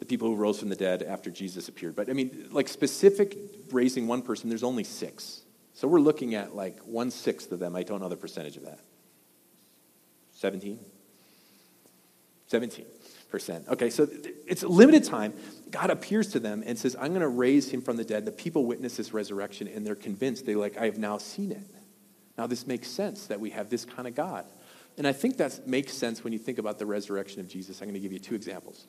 the 0.00 0.04
people 0.04 0.28
who 0.28 0.34
rose 0.34 0.58
from 0.58 0.68
the 0.68 0.76
dead 0.76 1.02
after 1.02 1.30
Jesus 1.30 1.68
appeared. 1.68 1.94
But 1.94 2.10
I 2.10 2.12
mean, 2.12 2.48
like 2.50 2.66
specific 2.66 3.38
raising 3.70 4.08
one 4.08 4.22
person, 4.22 4.48
there's 4.48 4.64
only 4.64 4.82
six. 4.82 5.42
So 5.74 5.88
we're 5.88 6.00
looking 6.00 6.34
at 6.34 6.54
like 6.54 6.78
one 6.80 7.10
sixth 7.10 7.52
of 7.52 7.58
them. 7.58 7.74
I 7.74 7.82
don't 7.82 8.00
know 8.00 8.08
the 8.08 8.16
percentage 8.16 8.56
of 8.56 8.64
that. 8.64 8.80
17? 10.32 10.78
17 12.48 12.86
percent. 13.32 13.66
Okay, 13.66 13.90
so 13.90 14.06
it's 14.46 14.62
limited 14.62 15.04
time. 15.04 15.32
God 15.70 15.90
appears 15.90 16.28
to 16.32 16.38
them 16.38 16.62
and 16.64 16.78
says, 16.78 16.94
I'm 17.00 17.08
going 17.08 17.22
to 17.22 17.28
raise 17.28 17.70
him 17.70 17.80
from 17.80 17.96
the 17.96 18.04
dead. 18.04 18.26
The 18.26 18.30
people 18.30 18.66
witness 18.66 18.98
this 18.98 19.12
resurrection 19.12 19.66
and 19.66 19.84
they're 19.84 19.94
convinced. 19.96 20.44
They're 20.44 20.56
like, 20.56 20.76
I 20.76 20.84
have 20.84 20.98
now 20.98 21.18
seen 21.18 21.50
it. 21.50 21.66
Now, 22.36 22.46
this 22.46 22.66
makes 22.66 22.88
sense 22.88 23.26
that 23.26 23.40
we 23.40 23.50
have 23.50 23.70
this 23.70 23.84
kind 23.84 24.06
of 24.06 24.14
God. 24.14 24.44
And 24.98 25.06
I 25.06 25.12
think 25.12 25.38
that 25.38 25.66
makes 25.66 25.94
sense 25.94 26.22
when 26.22 26.32
you 26.32 26.38
think 26.38 26.58
about 26.58 26.78
the 26.78 26.86
resurrection 26.86 27.40
of 27.40 27.48
Jesus. 27.48 27.80
I'm 27.80 27.88
going 27.88 27.94
to 27.94 28.00
give 28.00 28.12
you 28.12 28.18
two 28.18 28.34
examples. 28.34 28.86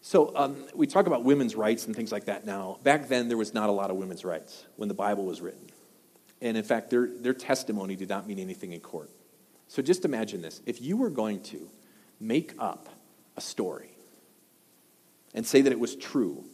So, 0.00 0.32
um, 0.34 0.56
we 0.74 0.86
talk 0.86 1.06
about 1.06 1.24
women's 1.24 1.54
rights 1.54 1.86
and 1.86 1.94
things 1.94 2.12
like 2.12 2.26
that 2.26 2.46
now. 2.46 2.78
Back 2.82 3.08
then, 3.08 3.28
there 3.28 3.36
was 3.36 3.52
not 3.52 3.68
a 3.68 3.72
lot 3.72 3.90
of 3.90 3.96
women's 3.96 4.24
rights 4.24 4.64
when 4.76 4.88
the 4.88 4.94
Bible 4.94 5.24
was 5.24 5.40
written. 5.40 5.68
And 6.40 6.56
in 6.56 6.64
fact, 6.64 6.90
their, 6.90 7.08
their 7.08 7.34
testimony 7.34 7.96
did 7.96 8.08
not 8.08 8.26
mean 8.26 8.38
anything 8.38 8.72
in 8.72 8.80
court. 8.80 9.10
So, 9.68 9.82
just 9.82 10.04
imagine 10.04 10.42
this 10.42 10.60
if 10.66 10.80
you 10.80 10.96
were 10.96 11.10
going 11.10 11.42
to 11.44 11.68
make 12.20 12.54
up 12.58 12.88
a 13.36 13.40
story 13.40 13.90
and 15.34 15.46
say 15.46 15.60
that 15.62 15.72
it 15.72 15.80
was 15.80 15.96
true, 15.96 16.44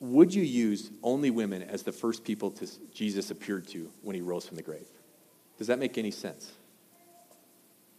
would 0.00 0.34
you 0.34 0.42
use 0.42 0.90
only 1.02 1.30
women 1.30 1.62
as 1.62 1.82
the 1.82 1.92
first 1.92 2.24
people 2.24 2.50
to, 2.52 2.68
Jesus 2.92 3.30
appeared 3.30 3.66
to 3.68 3.90
when 4.02 4.14
he 4.14 4.22
rose 4.22 4.46
from 4.46 4.56
the 4.56 4.62
grave? 4.62 4.86
Does 5.58 5.68
that 5.68 5.78
make 5.78 5.96
any 5.98 6.10
sense? 6.10 6.52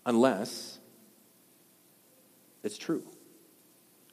Unless 0.05 0.79
it's 2.63 2.77
true. 2.77 3.03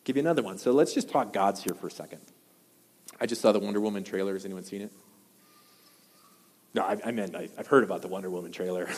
Give 0.04 0.16
you 0.16 0.20
another 0.20 0.42
one. 0.42 0.58
So 0.58 0.72
let's 0.72 0.94
just 0.94 1.10
talk 1.10 1.32
gods 1.32 1.62
here 1.62 1.74
for 1.74 1.86
a 1.86 1.90
second. 1.90 2.20
I 3.20 3.26
just 3.26 3.40
saw 3.40 3.52
the 3.52 3.58
Wonder 3.58 3.80
Woman 3.80 4.04
trailer. 4.04 4.32
Has 4.34 4.44
anyone 4.44 4.64
seen 4.64 4.82
it? 4.82 4.92
No, 6.74 6.82
I, 6.82 6.98
I 7.04 7.10
meant 7.12 7.36
I, 7.36 7.48
have 7.56 7.68
heard 7.68 7.84
about 7.84 8.02
the 8.02 8.08
Wonder 8.08 8.28
Woman 8.28 8.50
trailer. 8.50 8.88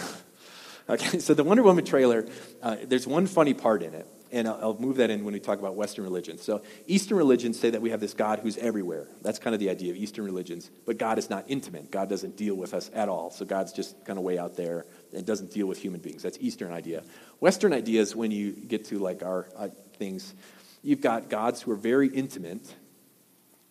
okay, 0.89 1.19
so 1.19 1.35
the 1.35 1.45
Wonder 1.45 1.63
Woman 1.63 1.85
trailer, 1.85 2.27
uh, 2.63 2.77
there's 2.85 3.07
one 3.07 3.27
funny 3.27 3.53
part 3.53 3.83
in 3.83 3.93
it, 3.93 4.07
and 4.33 4.49
I'll, 4.49 4.59
I'll, 4.63 4.79
move 4.79 4.97
that 4.97 5.11
in 5.11 5.25
when 5.25 5.35
we 5.35 5.41
talk 5.41 5.59
about 5.59 5.75
Western 5.75 6.05
religions. 6.05 6.43
So 6.43 6.63
Eastern 6.87 7.19
religions 7.19 7.61
say 7.61 7.69
that 7.69 7.83
we 7.83 7.91
have 7.91 8.01
this 8.01 8.15
God 8.15 8.39
who's 8.39 8.57
everywhere. 8.57 9.09
That's 9.21 9.39
kind 9.39 9.53
of 9.53 9.61
the 9.61 9.69
idea 9.69 9.91
of 9.91 9.99
Eastern 9.99 10.25
religions. 10.25 10.71
But 10.87 10.97
God 10.97 11.19
is 11.19 11.29
not 11.29 11.45
intimate. 11.49 11.91
God 11.91 12.09
doesn't 12.09 12.39
deal 12.39 12.55
with 12.55 12.73
us 12.73 12.91
at 12.95 13.11
all. 13.11 13.31
So 13.31 13.45
God's 13.45 13.75
just 13.75 14.03
kind 14.07 14.19
of 14.19 14.25
way 14.25 14.39
out 14.39 14.57
there 14.57 14.87
and 15.13 15.27
doesn't 15.27 15.53
deal 15.53 15.67
with 15.67 15.79
human 15.79 16.01
beings. 16.01 16.23
That's 16.23 16.39
Eastern 16.41 16.73
idea. 16.73 17.03
Western 17.41 17.75
idea 17.75 18.01
is 18.01 18.17
when 18.17 18.31
you 18.31 18.53
get 18.53 18.87
to 18.87 18.99
like 18.99 19.23
our 19.23 19.49
uh, 19.55 19.69
things. 19.99 20.35
You've 20.83 21.03
got 21.03 21.29
gods 21.29 21.61
who 21.61 21.73
are 21.73 21.77
very 21.77 22.09
intimate, 22.09 22.75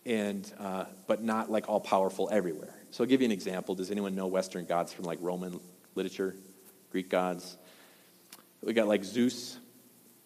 and 0.04 0.50
uh, 0.60 0.84
but 1.08 1.24
not 1.24 1.50
like 1.50 1.68
all 1.68 1.80
powerful 1.80 2.28
everywhere. 2.30 2.75
So 2.90 3.04
I'll 3.04 3.08
give 3.08 3.20
you 3.20 3.26
an 3.26 3.32
example. 3.32 3.74
Does 3.74 3.90
anyone 3.90 4.14
know 4.14 4.26
Western 4.26 4.64
gods 4.64 4.92
from 4.92 5.04
like 5.04 5.18
Roman 5.20 5.60
literature, 5.94 6.34
Greek 6.90 7.08
gods? 7.10 7.56
We 8.62 8.72
got 8.72 8.88
like 8.88 9.04
Zeus, 9.04 9.58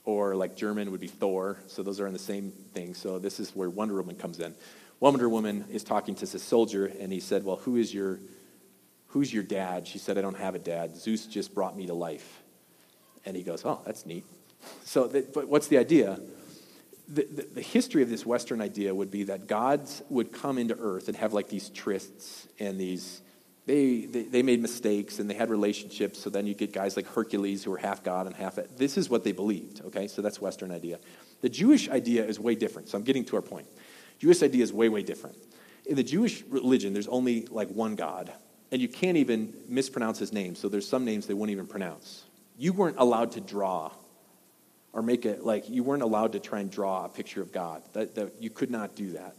or 0.05 0.35
like 0.35 0.57
German 0.57 0.91
would 0.91 1.01
be 1.01 1.09
Thor. 1.09 1.59
So 1.67 1.83
those 1.83 2.01
are 2.01 2.07
in 2.07 2.13
the 2.13 2.19
same 2.19 2.53
thing. 2.73 2.95
So 2.95 3.19
this 3.19 3.41
is 3.41 3.55
where 3.55 3.69
Wonder 3.69 3.95
Woman 3.95 4.17
comes 4.17 4.41
in. 4.41 4.55
Wonder 4.99 5.29
Woman 5.29 5.65
is 5.71 5.85
talking 5.85 6.15
to 6.17 6.27
this 6.27 6.43
soldier, 6.43 6.87
and 6.87 7.13
he 7.13 7.21
said, 7.21 7.45
"Well, 7.45 7.57
who 7.57 7.77
is 7.77 7.93
your 7.93 8.21
who's 9.09 9.33
your 9.33 9.43
dad?" 9.43 9.87
She 9.87 9.99
said, 9.99 10.19
"I 10.19 10.21
don't 10.21 10.37
have 10.37 10.55
a 10.55 10.59
dad. 10.59 10.97
Zeus 10.97 11.27
just 11.27 11.55
brought 11.55 11.77
me 11.77 11.87
to 11.87 11.95
life." 11.95 12.43
And 13.25 13.37
he 13.37 13.43
goes, 13.43 13.65
"Oh, 13.65 13.81
that's 13.85 14.07
neat." 14.07 14.25
So, 14.85 15.09
but 15.09 15.49
what's 15.49 15.69
the 15.69 15.79
idea? 15.79 16.21
The, 17.11 17.47
the, 17.55 17.61
history 17.61 18.03
of 18.03 18.09
this 18.09 18.25
Western 18.25 18.61
idea 18.61 18.95
would 18.95 19.11
be 19.11 19.25
that 19.25 19.49
gods 19.49 20.03
would 20.09 20.33
come 20.33 20.59
into 20.59 20.77
earth 20.79 21.09
and 21.09 21.17
have 21.17 21.33
like 21.33 21.49
these 21.49 21.69
trysts 21.71 22.47
and 22.61 22.79
these, 22.79 23.21
they, 23.67 24.03
they, 24.03 24.23
they 24.23 24.43
made 24.43 24.63
mistakes 24.63 25.19
and 25.19 25.29
they 25.29 25.35
had 25.35 25.51
relationships. 25.51 26.21
So 26.21 26.31
then 26.31 26.47
you 26.47 26.55
get 26.55 26.73
guys 26.73 26.97
like 26.97 27.07
Hercules 27.07 27.65
who 27.65 27.73
are 27.73 27.79
half 27.79 28.05
God 28.05 28.27
and 28.27 28.37
half, 28.37 28.59
this 28.77 28.97
is 28.97 29.11
what 29.11 29.25
they 29.25 29.33
believed, 29.33 29.83
okay? 29.87 30.07
So 30.07 30.23
that's 30.23 30.41
Western 30.41 30.71
idea. 30.71 30.99
The 31.41 31.49
Jewish 31.49 31.89
idea 31.89 32.25
is 32.25 32.39
way 32.39 32.55
different. 32.55 32.89
So 32.89 32.97
I'm 32.97 33.05
getting 33.05 33.25
to 33.27 33.37
our 33.37 33.43
point. 33.43 33.67
Jewish 34.19 34.43
idea 34.43 34.63
is 34.63 34.73
way, 34.73 34.89
way 34.89 35.03
different. 35.03 35.37
In 35.87 35.97
the 35.97 36.05
Jewish 36.05 36.45
religion, 36.49 36.93
there's 36.93 37.09
only 37.09 37.47
like 37.47 37.69
one 37.71 37.97
God, 37.97 38.33
and 38.71 38.81
you 38.81 38.89
can't 38.89 39.17
even 39.17 39.53
mispronounce 39.69 40.19
his 40.19 40.33
name. 40.33 40.55
So 40.55 40.69
there's 40.69 40.87
some 40.87 41.05
names 41.05 41.27
they 41.27 41.35
wouldn't 41.35 41.53
even 41.53 41.67
pronounce. 41.67 42.25
You 42.57 42.73
weren't 42.73 42.99
allowed 42.99 43.33
to 43.33 43.41
draw 43.41 43.91
or 44.93 45.03
make 45.03 45.25
it 45.25 45.45
like 45.45 45.69
you 45.69 45.83
weren't 45.83 46.03
allowed 46.03 46.33
to 46.33 46.41
try 46.41 46.61
and 46.61 46.71
draw 46.71 47.05
a 47.05 47.09
picture 47.09 47.43
of 47.43 47.53
God. 47.53 47.83
That, 47.93 48.15
that 48.17 48.35
you 48.41 48.51
could 48.51 48.71
not 48.71 48.95
do 48.97 49.13
that. 49.13 49.37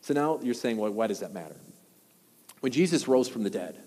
So 0.00 0.14
now 0.14 0.40
you're 0.42 0.54
saying, 0.54 0.76
well, 0.76 0.90
why 0.90 1.06
does 1.06 1.20
that 1.20 1.32
matter? 1.32 1.56
When 2.60 2.72
Jesus 2.72 3.06
rose 3.06 3.28
from 3.28 3.44
the 3.44 3.50
dead, 3.50 3.78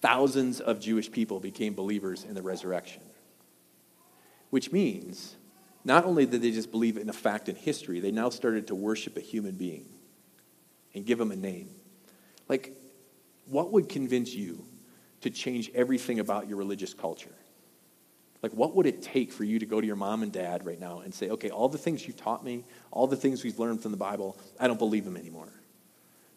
thousands 0.00 0.60
of 0.60 0.80
Jewish 0.80 1.10
people 1.10 1.40
became 1.40 1.74
believers 1.74 2.24
in 2.24 2.34
the 2.34 2.42
resurrection. 2.42 3.02
Which 4.50 4.72
means 4.72 5.36
not 5.84 6.04
only 6.04 6.26
did 6.26 6.42
they 6.42 6.50
just 6.50 6.70
believe 6.70 6.96
in 6.96 7.08
a 7.08 7.12
fact 7.12 7.48
in 7.48 7.56
history, 7.56 8.00
they 8.00 8.10
now 8.12 8.30
started 8.30 8.68
to 8.68 8.74
worship 8.74 9.16
a 9.16 9.20
human 9.20 9.56
being 9.56 9.86
and 10.94 11.04
give 11.04 11.20
him 11.20 11.32
a 11.32 11.36
name. 11.36 11.70
Like, 12.48 12.72
what 13.46 13.72
would 13.72 13.88
convince 13.88 14.34
you 14.34 14.64
to 15.20 15.30
change 15.30 15.70
everything 15.74 16.20
about 16.20 16.48
your 16.48 16.58
religious 16.58 16.94
culture? 16.94 17.34
Like, 18.42 18.52
what 18.52 18.76
would 18.76 18.86
it 18.86 19.02
take 19.02 19.32
for 19.32 19.44
you 19.44 19.58
to 19.58 19.66
go 19.66 19.80
to 19.80 19.86
your 19.86 19.96
mom 19.96 20.22
and 20.22 20.32
dad 20.32 20.64
right 20.64 20.78
now 20.78 21.00
and 21.00 21.12
say, 21.12 21.30
okay, 21.30 21.50
all 21.50 21.68
the 21.68 21.78
things 21.78 22.06
you've 22.06 22.16
taught 22.16 22.44
me, 22.44 22.64
all 22.92 23.06
the 23.06 23.16
things 23.16 23.42
we've 23.42 23.58
learned 23.58 23.82
from 23.82 23.90
the 23.90 23.96
Bible, 23.96 24.38
I 24.60 24.68
don't 24.68 24.78
believe 24.78 25.04
them 25.04 25.16
anymore 25.16 25.48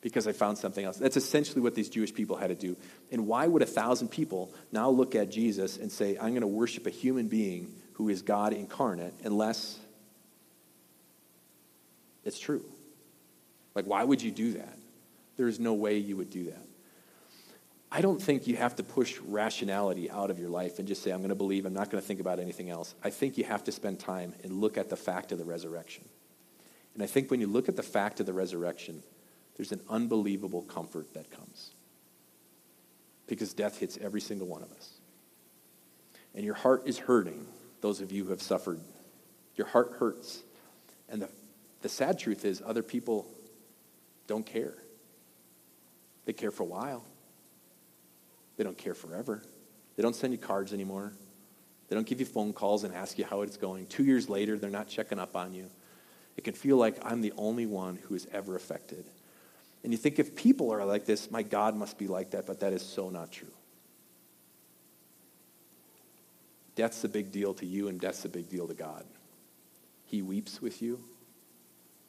because 0.02 0.28
I 0.28 0.32
found 0.32 0.58
something 0.58 0.84
else? 0.84 0.98
That's 0.98 1.18
essentially 1.18 1.62
what 1.62 1.76
these 1.76 1.90
Jewish 1.90 2.14
people 2.14 2.36
had 2.36 2.48
to 2.48 2.56
do. 2.56 2.76
And 3.12 3.28
why 3.28 3.46
would 3.46 3.62
a 3.62 3.68
thousand 3.68 4.10
people 4.10 4.52
now 4.72 4.90
look 4.90 5.14
at 5.14 5.30
Jesus 5.30 5.78
and 5.78 5.92
say, 5.92 6.18
I'm 6.18 6.30
going 6.30 6.42
to 6.42 6.48
worship 6.48 6.88
a 6.88 6.90
human 6.90 7.28
being 7.28 7.72
who 7.94 8.10
is 8.10 8.24
God 8.24 8.54
incarnate 8.54 9.14
unless 9.24 9.78
it's 12.26 12.40
true? 12.40 12.66
Like, 13.76 13.86
why 13.86 14.04
would 14.04 14.24
you 14.24 14.32
do 14.32 14.54
that? 14.54 14.78
There 15.38 15.48
is 15.48 15.60
no 15.60 15.74
way 15.74 15.98
you 15.98 16.18
would 16.18 16.32
do 16.32 16.46
that. 16.46 16.66
I 17.91 17.99
don't 17.99 18.21
think 18.21 18.47
you 18.47 18.56
have 18.56 18.77
to 18.77 18.84
push 18.84 19.19
rationality 19.19 20.10
out 20.10 20.32
of 20.32 20.39
your 20.39 20.49
life 20.49 20.80
and 20.80 20.88
just 20.88 21.04
say, 21.04 21.12
I'm 21.12 21.19
going 21.19 21.30
to 21.30 21.36
believe, 21.36 21.65
I'm 21.65 21.73
not 21.73 21.89
going 21.89 22.01
to 22.01 22.08
think 22.08 22.21
about 22.21 22.39
anything 22.39 22.69
else. 22.69 22.95
I 23.04 23.10
think 23.10 23.38
you 23.38 23.43
have 23.43 23.65
to 23.65 23.71
spend 23.71 23.99
time 23.99 24.34
and 24.43 24.62
look 24.62 24.77
at 24.77 24.89
the 24.89 24.95
fact 24.95 25.34
of 25.34 25.38
the 25.38 25.43
resurrection. 25.43 26.06
And 26.93 27.04
I 27.04 27.06
think 27.06 27.30
when 27.30 27.41
you 27.41 27.47
look 27.47 27.67
at 27.67 27.75
the 27.75 27.84
fact 27.84 28.21
of 28.21 28.25
the 28.25 28.34
resurrection, 28.34 29.04
there's 29.58 29.73
an 29.73 29.82
unbelievable 29.89 30.62
comfort 30.62 31.13
that 31.15 31.32
comes. 31.32 31.71
Because 33.27 33.54
death 33.54 33.80
hits 33.80 33.97
every 34.01 34.21
single 34.21 34.47
one 34.47 34.63
of 34.63 34.71
us. 34.71 34.89
And 36.34 36.45
your 36.45 36.56
heart 36.56 36.84
is 36.86 36.97
hurting, 36.97 37.45
those 37.82 37.99
of 37.99 38.13
you 38.13 38.23
who 38.23 38.32
have 38.32 38.41
suffered. 38.41 38.80
Your 39.58 39.67
heart 39.67 39.95
hurts. 39.99 40.41
And 41.10 41.21
the, 41.21 41.30
the 41.82 41.89
sad 41.89 42.19
truth 42.19 42.45
is, 42.45 42.62
other 42.65 42.84
people 42.84 43.27
don't 44.27 44.45
care. 44.45 44.75
They 46.23 46.32
care 46.32 46.51
for 46.51 46.63
a 46.63 46.67
while. 46.67 47.04
They 48.62 48.63
don't 48.63 48.78
care 48.78 48.93
forever. 48.93 49.41
They 49.95 50.04
don't 50.04 50.15
send 50.15 50.34
you 50.34 50.38
cards 50.38 50.71
anymore. 50.71 51.13
They 51.89 51.95
don't 51.95 52.06
give 52.06 52.19
you 52.19 52.28
phone 52.28 52.54
calls 52.54 52.84
and 52.84 52.93
ask 52.93 53.17
you 53.17 53.26
how 53.26 53.41
it's 53.41 53.58
going. 53.58 53.88
Two 53.88 54.04
years 54.04 54.30
later, 54.30 54.56
they're 54.56 54.69
not 54.69 54.88
checking 54.88 55.17
up 55.17 55.36
on 55.36 55.56
you. 55.56 55.65
It 56.38 56.43
can 56.43 56.54
feel 56.54 56.78
like 56.78 56.97
I'm 57.04 57.21
the 57.21 57.34
only 57.38 57.65
one 57.65 57.97
who 58.04 58.13
is 58.13 58.28
ever 58.32 58.56
affected. 58.56 59.04
And 59.84 59.91
you 59.91 59.97
think 59.97 60.19
if 60.19 60.36
people 60.36 60.69
are 60.69 60.86
like 60.86 61.08
this, 61.08 61.32
my 61.32 61.41
God 61.41 61.76
must 61.76 61.97
be 61.97 62.06
like 62.06 62.30
that, 62.30 62.45
but 62.45 62.60
that 62.60 62.71
is 62.71 62.84
so 62.84 63.10
not 63.10 63.32
true. 63.32 63.50
Death's 66.76 67.04
a 67.04 67.10
big 67.10 67.32
deal 67.32 67.56
to 67.56 67.65
you, 67.65 67.88
and 67.88 68.00
death's 68.00 68.26
a 68.26 68.30
big 68.30 68.47
deal 68.47 68.67
to 68.67 68.76
God. 68.76 69.06
He 70.06 70.21
weeps 70.21 70.62
with 70.62 70.84
you, 70.84 71.00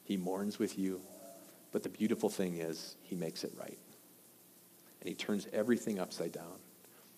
He 0.03 0.17
mourns 0.17 0.59
with 0.59 0.77
you, 0.77 1.01
but 1.71 1.81
the 1.81 1.89
beautiful 1.89 2.29
thing 2.29 2.57
is, 2.57 2.95
He 3.01 3.15
makes 3.15 3.43
it 3.43 3.53
right 3.59 3.79
and 5.03 5.09
he 5.09 5.15
turns 5.15 5.47
everything 5.51 5.99
upside 5.99 6.31
down. 6.31 6.59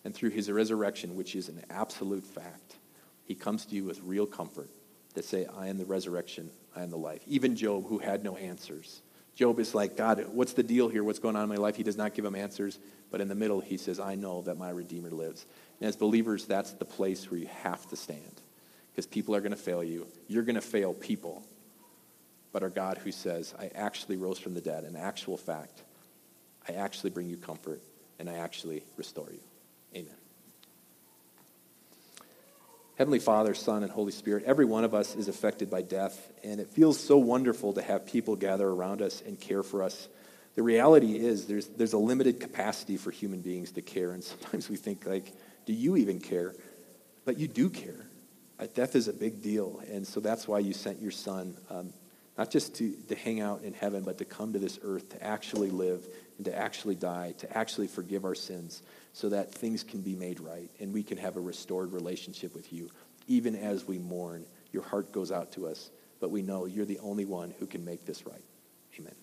And 0.04 0.14
through 0.14 0.32
his 0.32 0.52
resurrection, 0.52 1.16
which 1.16 1.36
is 1.36 1.50
an 1.50 1.64
absolute 1.70 2.24
fact, 2.24 2.78
he 3.26 3.36
comes 3.36 3.64
to 3.68 3.76
you 3.76 3.84
with 3.84 4.02
real 4.02 4.26
comfort 4.26 4.72
that 5.14 5.24
say, 5.24 5.46
I 5.56 5.68
am 5.68 5.78
the 5.78 5.86
resurrection, 5.86 6.50
I 6.76 6.82
am 6.82 6.90
the 6.90 6.98
life. 6.98 7.22
Even 7.28 7.56
Job, 7.56 7.88
who 7.88 8.00
had 8.00 8.24
no 8.24 8.38
answers. 8.38 9.04
Job 9.36 9.60
is 9.60 9.76
like, 9.76 9.96
God, 9.96 10.26
what's 10.32 10.54
the 10.54 10.64
deal 10.64 10.90
here? 10.90 11.04
What's 11.04 11.20
going 11.20 11.36
on 11.36 11.44
in 11.44 11.50
my 11.50 11.58
life? 11.58 11.76
He 11.76 11.84
does 11.84 11.98
not 11.98 12.16
give 12.16 12.26
him 12.26 12.36
answers. 12.36 12.80
But 13.12 13.22
in 13.22 13.28
the 13.28 13.36
middle, 13.36 13.62
he 13.62 13.78
says, 13.78 14.00
I 14.00 14.16
know 14.16 14.42
that 14.44 14.58
my 14.58 14.72
Redeemer 14.72 15.12
lives. 15.12 15.46
And 15.80 15.88
as 15.88 15.96
believers, 15.96 16.46
that's 16.46 16.72
the 16.72 16.86
place 16.86 17.30
where 17.30 17.40
you 17.40 17.50
have 17.62 17.88
to 17.90 17.96
stand. 17.96 18.42
Because 18.92 19.06
people 19.06 19.36
are 19.36 19.42
going 19.42 19.52
to 19.52 19.58
fail 19.58 19.84
you. 19.84 20.08
You're 20.28 20.44
going 20.44 20.56
to 20.56 20.62
fail 20.62 20.94
people. 20.94 21.44
But 22.52 22.64
our 22.64 22.70
God 22.70 22.98
who 22.98 23.12
says, 23.12 23.54
I 23.60 23.70
actually 23.76 24.18
rose 24.18 24.40
from 24.40 24.56
the 24.56 24.62
dead, 24.62 24.86
an 24.86 24.96
actual 24.96 25.38
fact, 25.38 25.84
I 26.68 26.74
actually 26.74 27.12
bring 27.12 27.30
you 27.30 27.38
comfort 27.38 27.82
and 28.20 28.30
I 28.30 28.36
actually 28.36 28.84
restore 28.98 29.30
you. 29.32 29.40
Amen. 29.96 30.16
Heavenly 32.98 33.20
Father, 33.20 33.54
Son, 33.54 33.84
and 33.84 33.92
Holy 33.92 34.14
Spirit, 34.14 34.46
every 34.46 34.64
one 34.64 34.86
of 34.86 34.94
us 34.94 35.16
is 35.16 35.28
affected 35.28 35.70
by 35.70 35.82
death, 35.82 36.32
and 36.46 36.62
it 36.62 36.70
feels 36.70 36.98
so 36.98 37.18
wonderful 37.18 37.74
to 37.74 37.82
have 37.82 38.06
people 38.06 38.38
gather 38.38 38.68
around 38.68 39.02
us 39.02 39.22
and 39.26 39.38
care 39.38 39.64
for 39.64 39.84
us. 39.84 40.08
The 40.56 40.64
reality 40.64 41.18
is 41.18 41.46
there's, 41.46 41.68
there's 41.68 41.92
a 41.92 41.98
limited 41.98 42.40
capacity 42.40 42.96
for 42.96 43.12
human 43.12 43.42
beings 43.42 43.74
to 43.74 43.82
care, 43.82 44.12
and 44.12 44.24
sometimes 44.24 44.70
we 44.70 44.78
think, 44.78 45.06
like, 45.06 45.34
do 45.66 45.74
you 45.74 45.98
even 45.98 46.22
care? 46.22 46.54
But 47.26 47.38
you 47.38 47.50
do 47.50 47.70
care. 47.70 48.06
Uh, 48.58 48.68
death 48.74 48.96
is 48.96 49.10
a 49.10 49.14
big 49.14 49.42
deal, 49.44 49.82
and 49.92 50.08
so 50.08 50.22
that's 50.22 50.48
why 50.48 50.60
you 50.60 50.72
sent 50.72 51.02
your 51.02 51.12
Son, 51.12 51.58
um, 51.70 51.92
not 52.38 52.50
just 52.50 52.76
to, 52.76 52.94
to 53.10 53.16
hang 53.16 53.42
out 53.42 53.64
in 53.64 53.74
heaven, 53.74 54.04
but 54.04 54.20
to 54.20 54.26
come 54.26 54.54
to 54.54 54.60
this 54.60 54.80
earth 54.82 55.10
to 55.10 55.22
actually 55.22 55.70
live 55.70 56.08
and 56.38 56.46
to 56.46 56.58
actually 56.58 56.96
die, 56.96 57.34
to 57.38 57.58
actually 57.58 57.88
forgive 57.88 58.26
our 58.26 58.36
sins 58.36 58.82
so 59.14 59.30
that 59.30 59.54
things 59.54 59.84
can 59.84 60.02
be 60.02 60.16
made 60.16 60.40
right 60.40 60.70
and 60.80 60.94
we 60.94 61.04
can 61.04 61.18
have 61.18 61.38
a 61.38 61.42
restored 61.42 61.94
relationship 61.94 62.54
with 62.54 62.72
you. 62.74 62.90
Even 63.28 63.56
as 63.56 63.88
we 63.88 63.98
mourn, 63.98 64.46
your 64.72 64.84
heart 64.84 65.12
goes 65.12 65.32
out 65.32 65.52
to 65.54 65.68
us, 65.68 65.90
but 66.20 66.32
we 66.32 66.42
know 66.42 66.66
you're 66.66 66.86
the 66.86 67.00
only 67.00 67.26
one 67.26 67.54
who 67.60 67.66
can 67.66 67.84
make 67.84 68.06
this 68.06 68.26
right. 68.26 68.44
Amen. 69.00 69.16